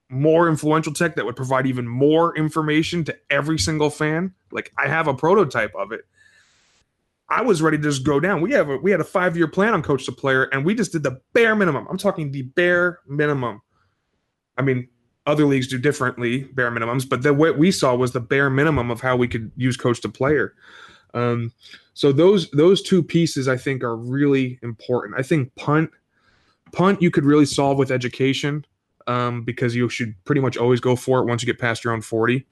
[0.10, 4.34] more influential tech that would provide even more information to every single fan.
[4.52, 6.02] Like I have a prototype of it.
[7.28, 8.42] I was ready to just go down.
[8.42, 10.76] We have a, we had a five year plan on coach to player, and we
[10.76, 11.88] just did the bare minimum.
[11.90, 13.62] I'm talking the bare minimum.
[14.58, 14.88] I mean,
[15.26, 18.92] other leagues do differently, bare minimums, but the what we saw was the bare minimum
[18.92, 20.54] of how we could use coach to player.
[21.14, 21.52] Um,
[21.94, 25.20] so those those two pieces I think are really important.
[25.20, 25.90] I think punt
[26.72, 28.66] punt you could really solve with education
[29.08, 31.94] um, because you should pretty much always go for it once you get past your
[31.94, 32.46] own forty.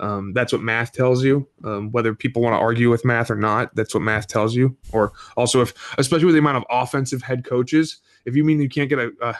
[0.00, 1.46] Um, that's what math tells you.
[1.62, 4.76] Um, whether people want to argue with math or not, that's what math tells you.
[4.92, 8.68] Or also, if especially with the amount of offensive head coaches, if you mean you
[8.68, 9.34] can't get a, uh,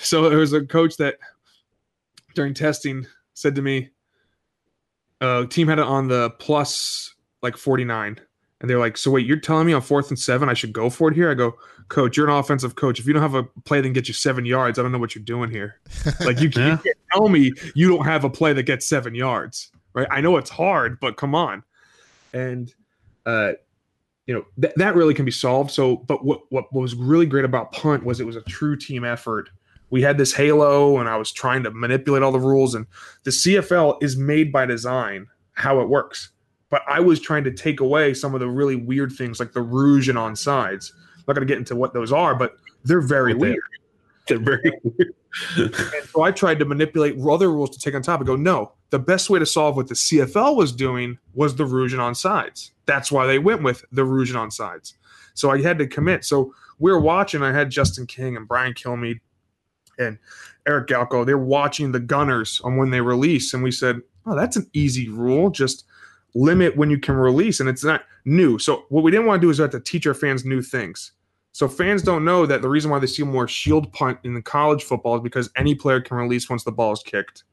[0.00, 1.18] so there was a coach that
[2.38, 3.90] during testing said to me,
[5.20, 7.12] uh, team had it on the plus
[7.42, 8.20] like 49.
[8.60, 10.88] And they're like, so wait, you're telling me on fourth and seven I should go
[10.88, 11.32] for it here?
[11.32, 11.58] I go,
[11.88, 13.00] coach, you're an offensive coach.
[13.00, 15.00] If you don't have a play that can get you seven yards, I don't know
[15.00, 15.80] what you're doing here.
[16.20, 16.70] Like you, yeah.
[16.70, 20.06] you can't tell me you don't have a play that gets seven yards, right?
[20.08, 21.64] I know it's hard, but come on.
[22.32, 22.72] And
[23.26, 23.54] uh,
[24.26, 25.72] you know th- that really can be solved.
[25.72, 29.04] So, but what what was really great about punt was it was a true team
[29.04, 29.50] effort
[29.90, 32.86] we had this halo and I was trying to manipulate all the rules and
[33.24, 36.30] the CFL is made by design how it works.
[36.70, 39.62] But I was trying to take away some of the really weird things like the
[39.62, 40.90] rouge and onside.
[41.16, 43.56] I'm not going to get into what those are, but they're very weird.
[44.26, 45.14] They're very weird.
[45.56, 48.72] and so I tried to manipulate other rules to take on top and go, no,
[48.90, 52.70] the best way to solve what the CFL was doing was the rouge and onside.
[52.86, 54.92] That's why they went with the rouge and onside.
[55.34, 56.24] So I had to commit.
[56.24, 57.42] So we were watching.
[57.42, 59.20] I had Justin King and Brian Kilmeade
[59.98, 60.18] and
[60.66, 63.54] Eric Galko, they're watching the gunners on when they release.
[63.54, 65.50] And we said, oh, that's an easy rule.
[65.50, 65.84] Just
[66.34, 67.60] limit when you can release.
[67.60, 68.58] And it's not new.
[68.58, 71.12] So what we didn't want to do is have to teach our fans new things.
[71.52, 74.84] So fans don't know that the reason why they see more shield punt in college
[74.84, 77.44] football is because any player can release once the ball is kicked.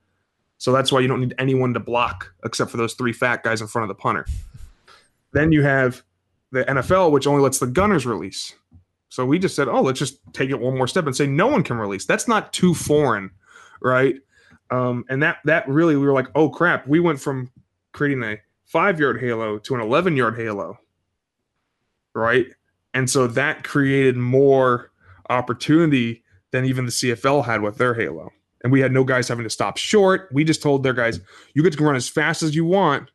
[0.57, 3.61] So that's why you don't need anyone to block except for those three fat guys
[3.61, 4.25] in front of the punter.
[5.31, 6.03] Then you have
[6.51, 8.55] the NFL, which only lets the gunners release.
[9.15, 11.47] So we just said, oh, let's just take it one more step and say no
[11.47, 12.05] one can release.
[12.05, 13.31] That's not too foreign,
[13.81, 14.15] right?
[14.71, 17.49] Um, and that that really we were like, oh crap, we went from
[17.93, 20.77] creating a five yard halo to an eleven yard halo,
[22.13, 22.47] right?
[22.93, 24.91] And so that created more
[25.29, 28.33] opportunity than even the CFL had with their halo.
[28.65, 30.27] And we had no guys having to stop short.
[30.33, 31.21] We just told their guys,
[31.53, 33.11] you get to run as fast as you want,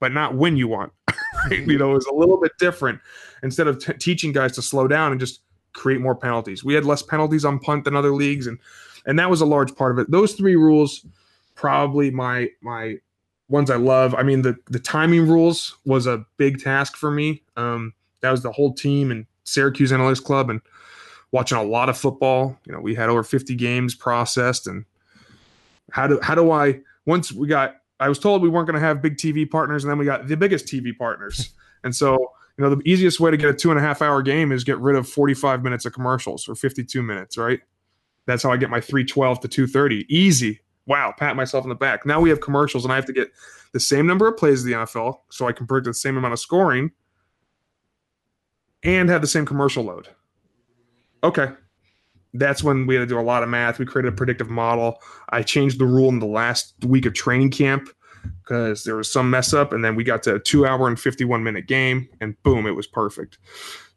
[0.00, 0.92] but not when you want.
[1.50, 3.00] you know, it was a little bit different
[3.42, 5.40] instead of t- teaching guys to slow down and just
[5.72, 6.64] create more penalties.
[6.64, 8.58] We had less penalties on punt than other leagues, and
[9.06, 10.10] and that was a large part of it.
[10.10, 11.06] Those three rules,
[11.54, 12.96] probably my my
[13.48, 14.14] ones I love.
[14.14, 17.42] I mean, the the timing rules was a big task for me.
[17.56, 20.60] Um, that was the whole team and Syracuse Analytics Club and
[21.32, 22.56] watching a lot of football.
[22.66, 24.84] You know, we had over 50 games processed, and
[25.90, 28.86] how do how do I once we got I was told we weren't going to
[28.86, 31.50] have big TV partners, and then we got the biggest TV partners.
[31.84, 32.12] and so,
[32.56, 34.64] you know, the easiest way to get a two and a half hour game is
[34.64, 37.60] get rid of 45 minutes of commercials or 52 minutes, right?
[38.26, 40.06] That's how I get my 312 to 230.
[40.08, 40.60] Easy.
[40.86, 42.06] Wow, pat myself in the back.
[42.06, 43.30] Now we have commercials, and I have to get
[43.72, 46.32] the same number of plays of the NFL so I can predict the same amount
[46.32, 46.90] of scoring
[48.82, 50.08] and have the same commercial load.
[51.22, 51.52] Okay.
[52.34, 53.78] That's when we had to do a lot of math.
[53.78, 54.98] We created a predictive model.
[55.30, 57.88] I changed the rule in the last week of training camp
[58.42, 60.98] because there was some mess up, and then we got to a two hour and
[60.98, 63.38] 51 minute game, and boom, it was perfect.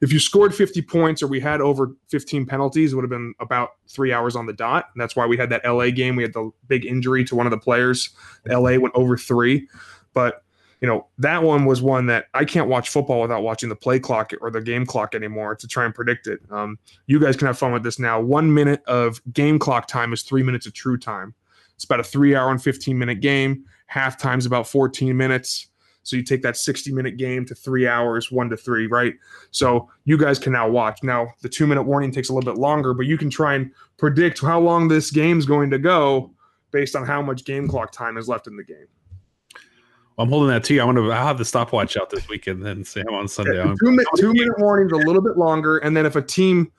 [0.02, 3.34] If you scored 50 points or we had over 15 penalties, it would have been
[3.40, 4.90] about three hours on the dot.
[4.94, 6.18] And that's why we had that LA game.
[6.18, 8.10] We had the big injury to one of the players.
[8.46, 9.70] LA went over three.
[10.14, 10.44] But
[10.84, 14.02] you know, that one was one that I can't watch football without watching the play
[14.02, 16.42] clock or the game clock anymore to try and predict it.
[16.52, 16.78] Um,
[17.08, 18.20] you guys can have fun with this now.
[18.20, 21.34] One minute of game clock time is three minutes of true time.
[21.76, 23.64] It's about a three hour and 15 minute game.
[23.86, 25.70] Half time's about 14 minutes.
[26.04, 29.14] So you take that 60 minute game to three hours, one to three, right?
[29.52, 31.02] So you guys can now watch.
[31.02, 33.72] Now, the two minute warning takes a little bit longer, but you can try and
[33.98, 36.34] predict how long this game's going to go
[36.72, 38.88] based on how much game clock time is left in the game.
[40.18, 40.80] I'm holding that too.
[40.80, 41.12] I want to.
[41.12, 42.64] I'll have the stopwatch out this weekend.
[42.64, 43.58] Then Sam on Sunday.
[43.58, 46.72] Yeah, two, minute, two minute warnings a little bit longer, and then if a team,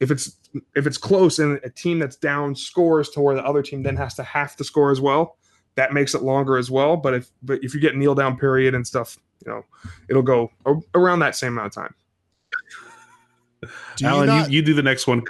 [0.00, 0.36] if it's
[0.74, 3.96] if it's close and a team that's down scores to where the other team then
[3.96, 5.38] has to half the score as well,
[5.76, 6.96] that makes it longer as well.
[6.96, 9.62] But if but if you get kneel down period and stuff, you know,
[10.10, 10.50] it'll go
[10.94, 11.94] around that same amount of time.
[13.96, 15.22] Do Alan, you, not, you, you do the next one.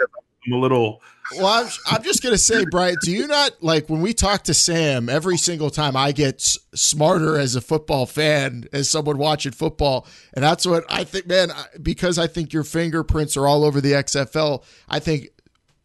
[0.46, 1.02] I'm a little
[1.36, 4.54] well, I'm, I'm just gonna say, Brian, do you not like when we talk to
[4.54, 5.96] Sam every single time?
[5.96, 10.84] I get s- smarter as a football fan, as someone watching football, and that's what
[10.88, 11.50] I think, man.
[11.82, 14.64] Because I think your fingerprints are all over the XFL.
[14.88, 15.28] I think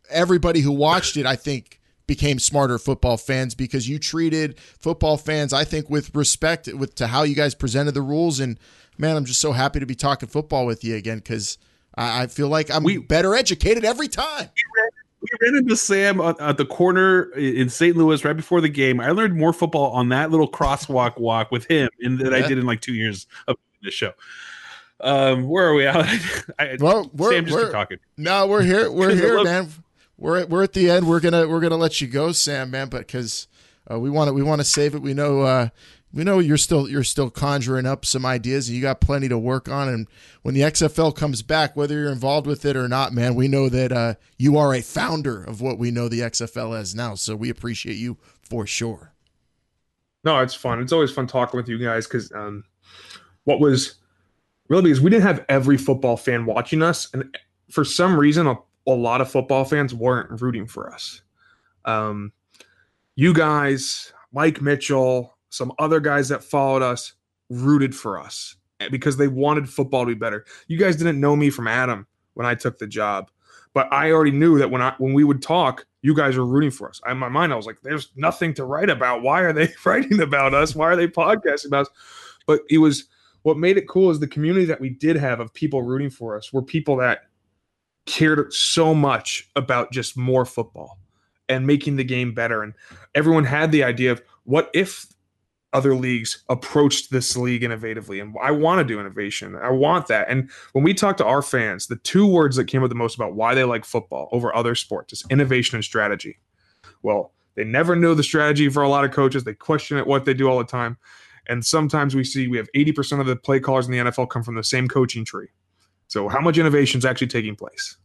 [0.10, 5.54] everybody who watched it, I think, became smarter football fans because you treated football fans,
[5.54, 8.40] I think, with respect with to how you guys presented the rules.
[8.40, 8.60] And
[8.98, 11.58] man, I'm just so happy to be talking football with you again because
[11.96, 15.03] I, I feel like I'm we, better educated every time we
[15.42, 17.96] ran into Sam at the corner in St.
[17.96, 19.00] Louis right before the game.
[19.00, 22.38] I learned more football on that little crosswalk walk with him than yeah.
[22.38, 24.14] I did in like two years of the show.
[25.00, 25.96] Um, where are we at?
[26.60, 28.00] I, well, we're, Sam just we're, talking.
[28.18, 28.92] No, we're here.
[28.92, 29.70] We're here, love- man.
[30.18, 31.08] We're we're at the end.
[31.08, 32.88] We're gonna we're gonna let you go, Sam, man.
[32.90, 33.48] But because
[33.92, 35.02] uh, we want to we want to save it.
[35.02, 35.70] We know uh,
[36.14, 39.38] we know you're still you're still conjuring up some ideas and you got plenty to
[39.38, 39.90] work on.
[39.90, 40.08] And
[40.44, 43.70] when the XFL comes back whether you're involved with it or not man we know
[43.70, 47.16] that uh, you are a founder of what we know the XFL as now.
[47.16, 49.14] So we appreciate you for sure.
[50.24, 50.80] No it's fun.
[50.82, 52.64] It's always fun talking with you guys because um,
[53.46, 53.96] what was
[54.70, 57.10] really because we didn't have every football fan watching us.
[57.14, 57.38] And
[57.70, 58.56] for some reason a,
[58.88, 61.22] a lot of football fans weren't rooting for us.
[61.86, 62.32] Um,
[63.16, 67.14] you guys mike mitchell some other guys that followed us
[67.50, 68.56] rooted for us
[68.90, 70.46] because they wanted football to be better.
[70.68, 73.30] You guys didn't know me from Adam when I took the job,
[73.74, 76.72] but I already knew that when I when we would talk, you guys were rooting
[76.72, 77.00] for us.
[77.08, 79.22] In my mind, I was like, "There's nothing to write about.
[79.22, 80.76] Why are they writing about us?
[80.76, 81.90] Why are they podcasting about us?"
[82.48, 83.06] But it was
[83.44, 86.36] what made it cool is the community that we did have of people rooting for
[86.36, 87.24] us were people that
[88.06, 90.98] cared so much about just more football
[91.48, 92.64] and making the game better.
[92.64, 92.74] And
[93.14, 95.14] everyone had the idea of what if
[95.74, 98.22] other leagues approached this league innovatively.
[98.22, 99.56] And I want to do innovation.
[99.56, 100.30] I want that.
[100.30, 103.16] And when we talk to our fans, the two words that came up the most
[103.16, 106.38] about why they like football over other sports is innovation and strategy.
[107.02, 109.44] Well, they never know the strategy for a lot of coaches.
[109.44, 110.98] They question it, what they do all the time.
[111.48, 114.44] And sometimes we see we have 80% of the play callers in the NFL come
[114.44, 115.50] from the same coaching tree.
[116.08, 117.98] So how much innovation is actually taking place?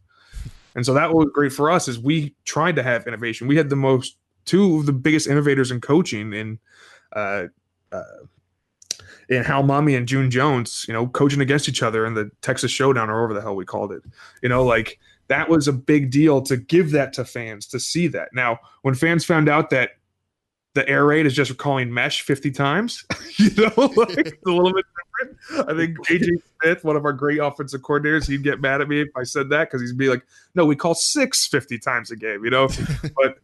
[0.75, 3.47] And so that was great for us is we tried to have innovation.
[3.47, 6.59] We had the most two of the biggest innovators in coaching in
[7.13, 7.45] uh,
[7.91, 8.03] uh,
[9.29, 12.71] and Hal Mumme and June Jones, you know, coaching against each other in the Texas
[12.71, 14.01] Showdown or whatever the hell we called it.
[14.41, 18.07] You know, like that was a big deal to give that to fans to see
[18.07, 18.29] that.
[18.33, 19.91] Now, when fans found out that
[20.73, 23.05] the air raid is just calling mesh 50 times,
[23.37, 24.85] you know, like it's a little bit
[25.21, 25.69] different.
[25.69, 26.29] I think AJ
[26.61, 29.49] Smith, one of our great offensive coordinators, he'd get mad at me if I said
[29.49, 30.23] that because he'd be like,
[30.55, 32.67] no, we call six 50 times a game, you know,
[33.15, 33.37] but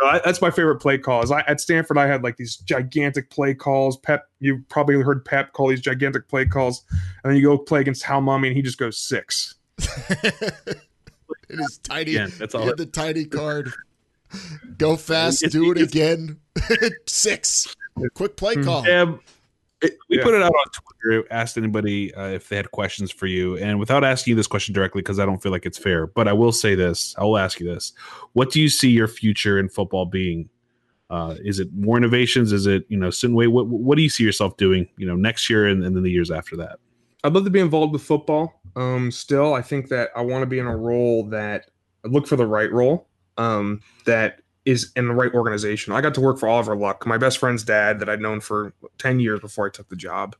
[0.00, 1.30] you know, that's my favorite play calls.
[1.30, 3.96] I, at Stanford, I had like these gigantic play calls.
[3.96, 7.80] Pep, you probably heard Pep call these gigantic play calls, and then you go play
[7.80, 9.54] against Hal Mumme, and he just goes six.
[9.78, 10.78] it
[11.48, 12.12] is tiny.
[12.12, 12.74] Yeah, that's all.
[12.74, 13.72] the tiny card.
[14.78, 16.40] Go fast, do it again.
[17.06, 17.74] six.
[18.14, 18.64] Quick play hmm.
[18.64, 18.86] call.
[18.86, 19.14] Yeah,
[19.84, 20.22] it, we yeah.
[20.22, 21.26] put it out on Twitter.
[21.32, 24.74] Asked anybody uh, if they had questions for you, and without asking you this question
[24.74, 27.38] directly, because I don't feel like it's fair, but I will say this: I will
[27.38, 27.92] ask you this:
[28.32, 30.48] What do you see your future in football being?
[31.10, 32.52] Uh, is it more innovations?
[32.52, 33.46] Is it you know, Sinway?
[33.46, 34.88] What what do you see yourself doing?
[34.96, 36.78] You know, next year and, and then the years after that.
[37.22, 38.60] I'd love to be involved with football.
[38.76, 41.70] Um, still, I think that I want to be in a role that
[42.04, 43.08] I look for the right role.
[43.38, 45.92] Um, that is in the right organization.
[45.92, 48.72] I got to work for Oliver Luck, my best friend's dad that I'd known for
[48.98, 50.36] 10 years before I took the job.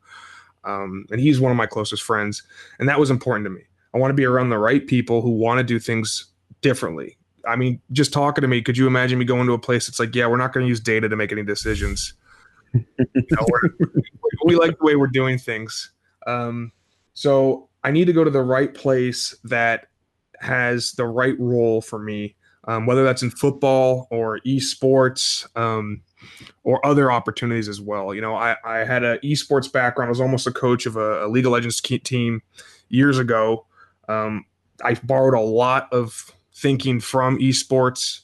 [0.65, 2.43] Um, and he's one of my closest friends.
[2.79, 3.63] And that was important to me.
[3.93, 6.27] I want to be around the right people who want to do things
[6.63, 9.87] differently I mean, just talking to me, could you imagine me going to a place
[9.87, 12.15] that's like, yeah, we're not going to use data to make any decisions.
[12.73, 12.85] you
[13.31, 13.47] know,
[14.45, 15.93] we like the way we're doing things.
[16.27, 16.73] Um,
[17.13, 19.87] so I need to go to the right place that
[20.41, 22.37] has the right role for me,
[22.67, 26.03] um, whether that's in football or esports um,
[26.63, 28.15] or other opportunities as well.
[28.15, 30.09] You know, I, I had an esports background.
[30.09, 32.43] I was almost a coach of a, a League of Legends team
[32.89, 33.67] years ago.
[34.09, 34.47] Um,
[34.83, 38.21] I borrowed a lot of thinking from esports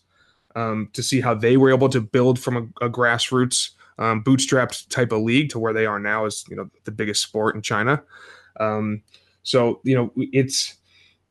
[0.57, 4.89] um, to see how they were able to build from a, a grassroots um, bootstrapped
[4.89, 7.63] type of league to where they are now is you know the biggest sport in
[7.63, 8.03] China.
[8.59, 9.03] Um,
[9.43, 10.77] so you know it's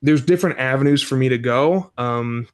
[0.01, 1.91] there's different avenues for me to go.
[1.97, 2.47] Um,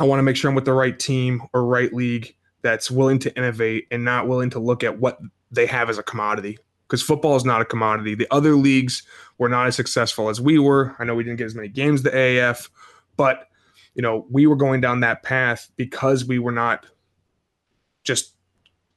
[0.00, 3.18] I want to make sure I'm with the right team or right league that's willing
[3.20, 5.18] to innovate and not willing to look at what
[5.50, 8.14] they have as a commodity because football is not a commodity.
[8.14, 9.02] The other leagues
[9.36, 10.96] were not as successful as we were.
[10.98, 12.70] I know we didn't get as many games the AAF,
[13.18, 13.48] but
[13.94, 16.86] you know we were going down that path because we were not
[18.02, 18.34] just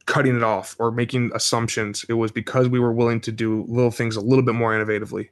[0.05, 2.05] cutting it off or making assumptions.
[2.07, 5.29] It was because we were willing to do little things a little bit more innovatively.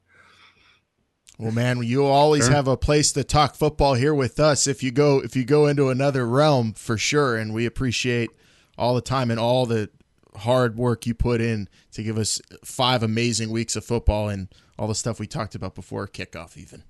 [1.41, 2.53] Well, man, you always sure.
[2.53, 4.67] have a place to talk football here with us.
[4.67, 8.29] If you go, if you go into another realm, for sure, and we appreciate
[8.77, 9.89] all the time and all the
[10.35, 14.87] hard work you put in to give us five amazing weeks of football and all
[14.87, 16.83] the stuff we talked about before kickoff, even.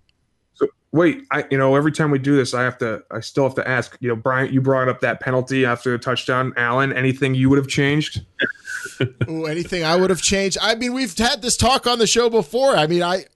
[0.55, 3.45] So wait, I you know every time we do this, I have to, I still
[3.45, 3.95] have to ask.
[4.01, 6.51] You know, Brian, you brought up that penalty after the touchdown.
[6.57, 8.25] Allen, anything you would have changed?
[9.29, 10.57] Ooh, anything I would have changed?
[10.61, 12.75] I mean, we've had this talk on the show before.
[12.75, 13.27] I mean, I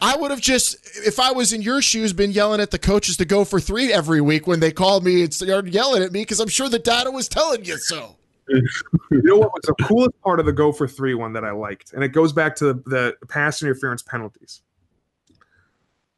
[0.00, 0.76] I would have just,
[1.06, 3.92] if I was in your shoes, been yelling at the coaches to go for three
[3.92, 6.78] every week when they called me and started yelling at me because I'm sure the
[6.78, 8.16] data was telling you so.
[8.48, 8.62] you
[9.10, 11.94] know what was the coolest part of the go for three one that I liked?
[11.94, 14.60] And it goes back to the, the pass interference penalties.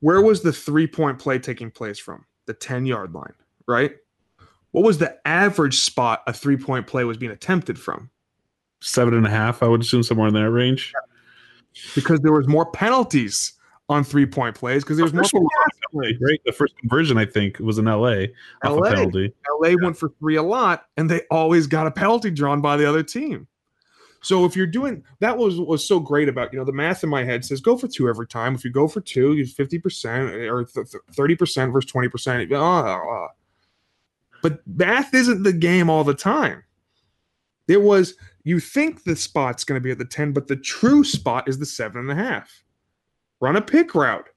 [0.00, 2.24] Where was the three point play taking place from?
[2.46, 3.34] The 10 yard line,
[3.66, 3.92] right?
[4.72, 8.10] What was the average spot a three point play was being attempted from?
[8.80, 10.92] Seven and a half, I would assume somewhere in that range.
[11.94, 13.54] Because there was more penalties
[13.88, 15.24] on three point plays because there's more
[15.92, 16.40] LA, right?
[16.44, 18.26] The first conversion I think was in LA.
[18.64, 19.32] LA, penalty.
[19.60, 19.76] LA yeah.
[19.82, 23.02] went for three a lot, and they always got a penalty drawn by the other
[23.02, 23.46] team.
[24.20, 27.10] So if you're doing that was was so great about you know the math in
[27.10, 28.54] my head says go for two every time.
[28.54, 30.66] If you go for two, you fifty percent eh, or
[31.12, 32.52] thirty percent versus twenty percent.
[32.52, 33.28] Ah, ah, ah.
[34.42, 36.64] But math isn't the game all the time.
[37.68, 41.04] It was you think the spot's going to be at the ten, but the true
[41.04, 42.62] spot is the seven and a half
[43.40, 44.28] run a pick route.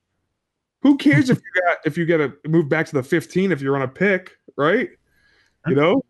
[0.81, 3.61] Who cares if you got if you get to move back to the 15 if
[3.61, 4.89] you're on a pick, right?
[5.67, 6.03] You know,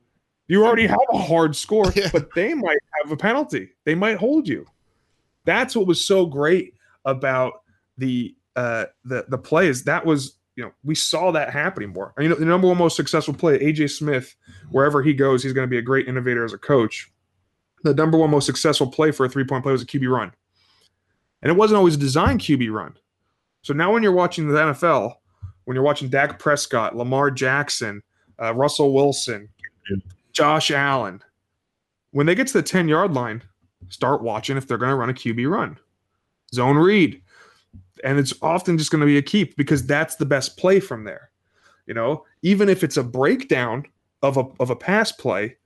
[0.48, 2.10] you already have a hard score, yeah.
[2.12, 3.70] but they might have a penalty.
[3.86, 4.66] They might hold you.
[5.44, 6.74] That's what was so great
[7.06, 7.64] about
[7.98, 9.84] the uh the the plays.
[9.84, 12.14] That was you know we saw that happening more.
[12.18, 14.36] You know, the number one most successful play, AJ Smith,
[14.72, 17.12] wherever he goes, he's going to be a great innovator as a coach.
[17.84, 20.34] The number one most successful play for a three point play was a QB run.
[21.42, 22.96] And it wasn't always a design QB run.
[23.62, 25.16] So now when you're watching the NFL,
[25.66, 28.02] when you're watching Dak Prescott, Lamar Jackson,
[28.42, 29.50] uh, Russell Wilson,
[30.34, 31.22] Josh Allen,
[32.12, 33.44] when they get to the 10 yard line,
[33.89, 35.78] start watching if they're going to run a QB run.
[36.54, 37.22] Zone read.
[38.04, 41.04] And it's often just going to be a keep because that's the best play from
[41.04, 41.30] there.
[41.86, 43.86] You know, even if it's a breakdown
[44.22, 45.58] of a, of a pass play,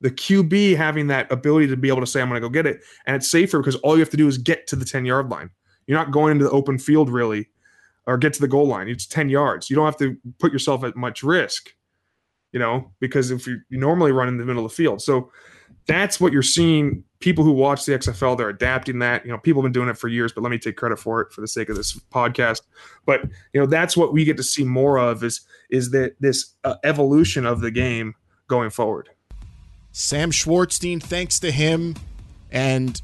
[0.00, 2.66] the QB having that ability to be able to say, I'm going to go get
[2.66, 2.82] it.
[3.06, 5.28] And it's safer because all you have to do is get to the 10 yard
[5.28, 5.50] line.
[5.86, 7.48] You're not going into the open field really
[8.06, 8.88] or get to the goal line.
[8.88, 9.68] It's 10 yards.
[9.68, 11.70] You don't have to put yourself at much risk,
[12.52, 15.02] you know, because if you, normally run in the middle of the field.
[15.02, 15.30] So
[15.86, 17.04] that's what you're seeing.
[17.20, 19.24] People who watch the XFL, they're adapting that.
[19.24, 21.20] You know, people have been doing it for years, but let me take credit for
[21.20, 22.62] it for the sake of this podcast.
[23.06, 25.40] But you know, that's what we get to see more of is
[25.70, 28.14] is that this uh, evolution of the game
[28.46, 29.08] going forward.
[29.98, 31.96] Sam Schwartzstein, thanks to him,
[32.52, 33.02] and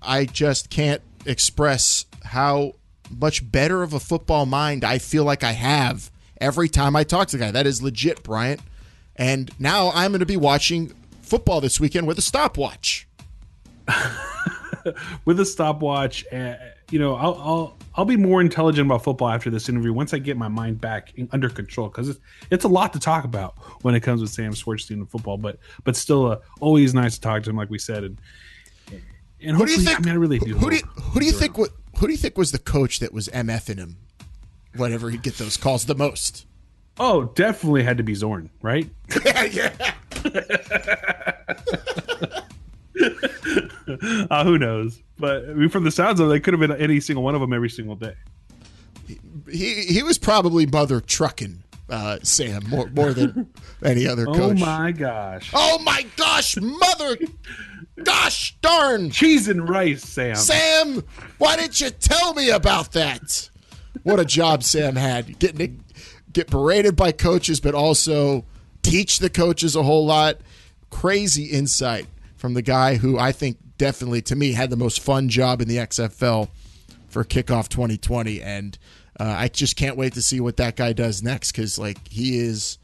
[0.00, 2.74] I just can't express how
[3.10, 6.08] much better of a football mind I feel like I have
[6.40, 7.50] every time I talk to the guy.
[7.50, 8.60] That is legit, Bryant.
[9.16, 13.08] And now I'm going to be watching football this weekend with a stopwatch.
[15.24, 16.54] with a stopwatch, uh,
[16.90, 20.18] you know, I'll, I'll I'll be more intelligent about football after this interview once I
[20.18, 22.20] get my mind back in, under control because it's,
[22.50, 25.58] it's a lot to talk about when it comes with Sam Schwartzstein and football, but
[25.84, 28.20] but still uh, always nice to talk to him, like we said, and
[29.42, 29.98] and who do you think?
[29.98, 30.54] I, mean, I really do.
[30.54, 31.58] Who do you, who do you think?
[31.58, 33.96] What, who do you think was the coach that was mfing him
[34.76, 36.46] whenever he'd get those calls the most?
[36.98, 38.88] Oh, definitely had to be Zorn, right?
[39.24, 39.72] yeah.
[44.30, 45.02] uh, who knows?
[45.18, 47.34] But I mean, from the sounds of it, they could have been any single one
[47.34, 48.14] of them every single day.
[49.50, 53.48] He he was probably mother trucking uh, Sam, more more than
[53.84, 54.36] any other coach.
[54.38, 55.50] Oh my gosh.
[55.54, 57.16] Oh my gosh, mother,
[58.02, 60.36] gosh darn, Cheese and rice, Sam.
[60.36, 61.04] Sam!
[61.38, 63.50] Why didn't you tell me about that?
[64.02, 65.84] What a job Sam had, getting
[66.32, 68.44] get berated by coaches, but also
[68.82, 70.38] teach the coaches a whole lot.
[70.90, 72.06] Crazy insight
[72.46, 75.66] from the guy who I think definitely, to me, had the most fun job in
[75.66, 76.48] the XFL
[77.08, 78.78] for kickoff 2020, and
[79.18, 82.38] uh, I just can't wait to see what that guy does next because, like, he
[82.38, 82.78] is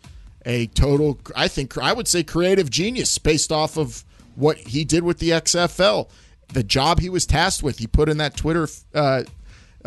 [0.44, 4.04] a total, I think, I would say, creative genius based off of
[4.34, 6.10] what he did with the XFL,
[6.52, 7.78] the job he was tasked with.
[7.78, 9.22] He put in that Twitter uh,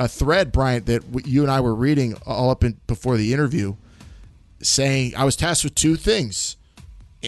[0.07, 3.76] thread, Bryant, that you and I were reading all up in, before the interview,
[4.61, 6.55] saying I was tasked with two things: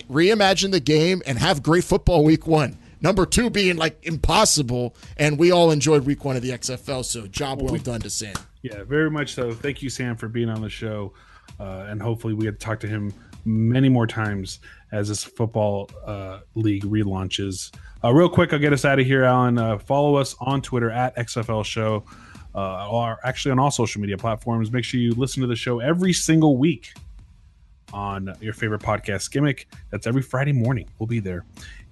[0.03, 2.77] reimagine the game and have great football week one.
[2.99, 7.05] Number two being like impossible, and we all enjoyed week one of the XFL.
[7.05, 8.35] So job well done to Sam.
[8.63, 9.53] Yeah, very much so.
[9.53, 11.13] Thank you, Sam, for being on the show.
[11.59, 13.13] Uh, and hopefully we get to talk to him
[13.45, 14.59] many more times
[14.91, 17.73] as this football uh, league relaunches.
[18.03, 19.57] Uh, real quick, I'll get us out of here, Alan.
[19.57, 22.03] Uh, follow us on Twitter at XFL Show,
[22.53, 24.71] uh, or actually on all social media platforms.
[24.71, 26.93] Make sure you listen to the show every single week
[27.93, 29.67] on your favorite podcast gimmick.
[29.91, 30.87] That's every Friday morning.
[30.99, 31.45] We'll be there.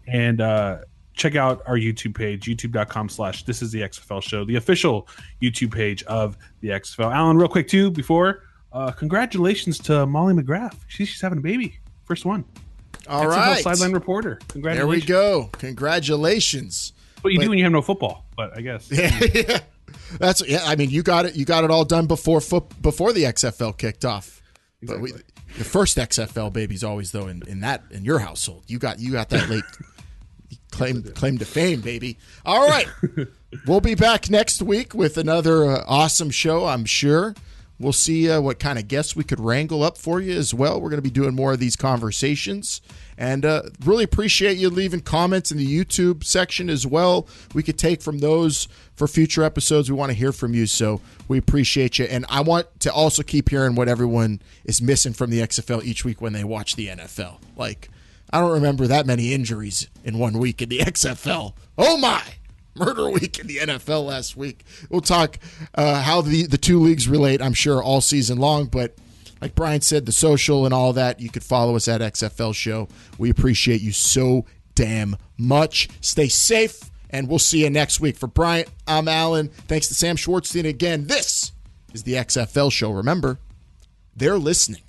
[0.08, 0.80] And uh,
[1.14, 5.08] check out our YouTube page, youtube.com slash this is the XFL show, the official
[5.42, 7.14] YouTube page of the XFL.
[7.14, 8.44] Alan, real quick too, before
[8.74, 10.76] uh, congratulations to Molly McGrath.
[10.88, 11.80] She's, she's having a baby.
[12.04, 12.44] First one.
[13.08, 14.40] All right, Sideline reporter.
[14.42, 15.04] there Congratulations.
[15.04, 15.50] we go.
[15.54, 16.94] Congratulations.
[17.22, 18.90] What you But- do when you have no football, but I guess.
[18.92, 19.60] yeah,
[20.20, 20.62] that's yeah.
[20.66, 21.36] I mean, you got it.
[21.36, 24.42] You got it all done before foot before the XFL kicked off.
[24.84, 25.12] But we,
[25.58, 28.64] the first XFL baby's always though in, in that in your household.
[28.68, 29.64] You got you got that late
[30.72, 32.18] claim claim to fame, baby.
[32.46, 32.88] All right,
[33.68, 36.66] we'll be back next week with another uh, awesome show.
[36.66, 37.36] I'm sure.
[37.78, 40.80] We'll see uh, what kind of guests we could wrangle up for you as well.
[40.80, 42.82] We're going to be doing more of these conversations.
[43.18, 47.28] And uh, really appreciate you leaving comments in the YouTube section as well.
[47.54, 49.90] We could take from those for future episodes.
[49.90, 50.66] We want to hear from you.
[50.68, 52.06] So we appreciate you.
[52.06, 56.04] And I want to also keep hearing what everyone is missing from the XFL each
[56.04, 57.38] week when they watch the NFL.
[57.56, 57.90] Like,
[58.32, 61.54] I don't remember that many injuries in one week in the XFL.
[61.78, 62.22] Oh, my
[62.76, 64.66] murder week in the NFL last week.
[64.90, 65.40] We'll talk
[65.74, 68.66] uh, how the, the two leagues relate, I'm sure, all season long.
[68.66, 68.96] But
[69.42, 72.88] like Brian said, the social and all that, you could follow us at XFL Show.
[73.18, 75.90] We appreciate you so damn much.
[76.02, 78.18] Stay safe, and we'll see you next week.
[78.18, 79.50] For Brian, I'm Alan.
[79.50, 81.08] Thanks to Sam Schwartzstein again.
[81.08, 81.52] This
[81.94, 82.92] is the XFL Show.
[82.92, 83.40] Remember,
[84.16, 84.82] they're listening.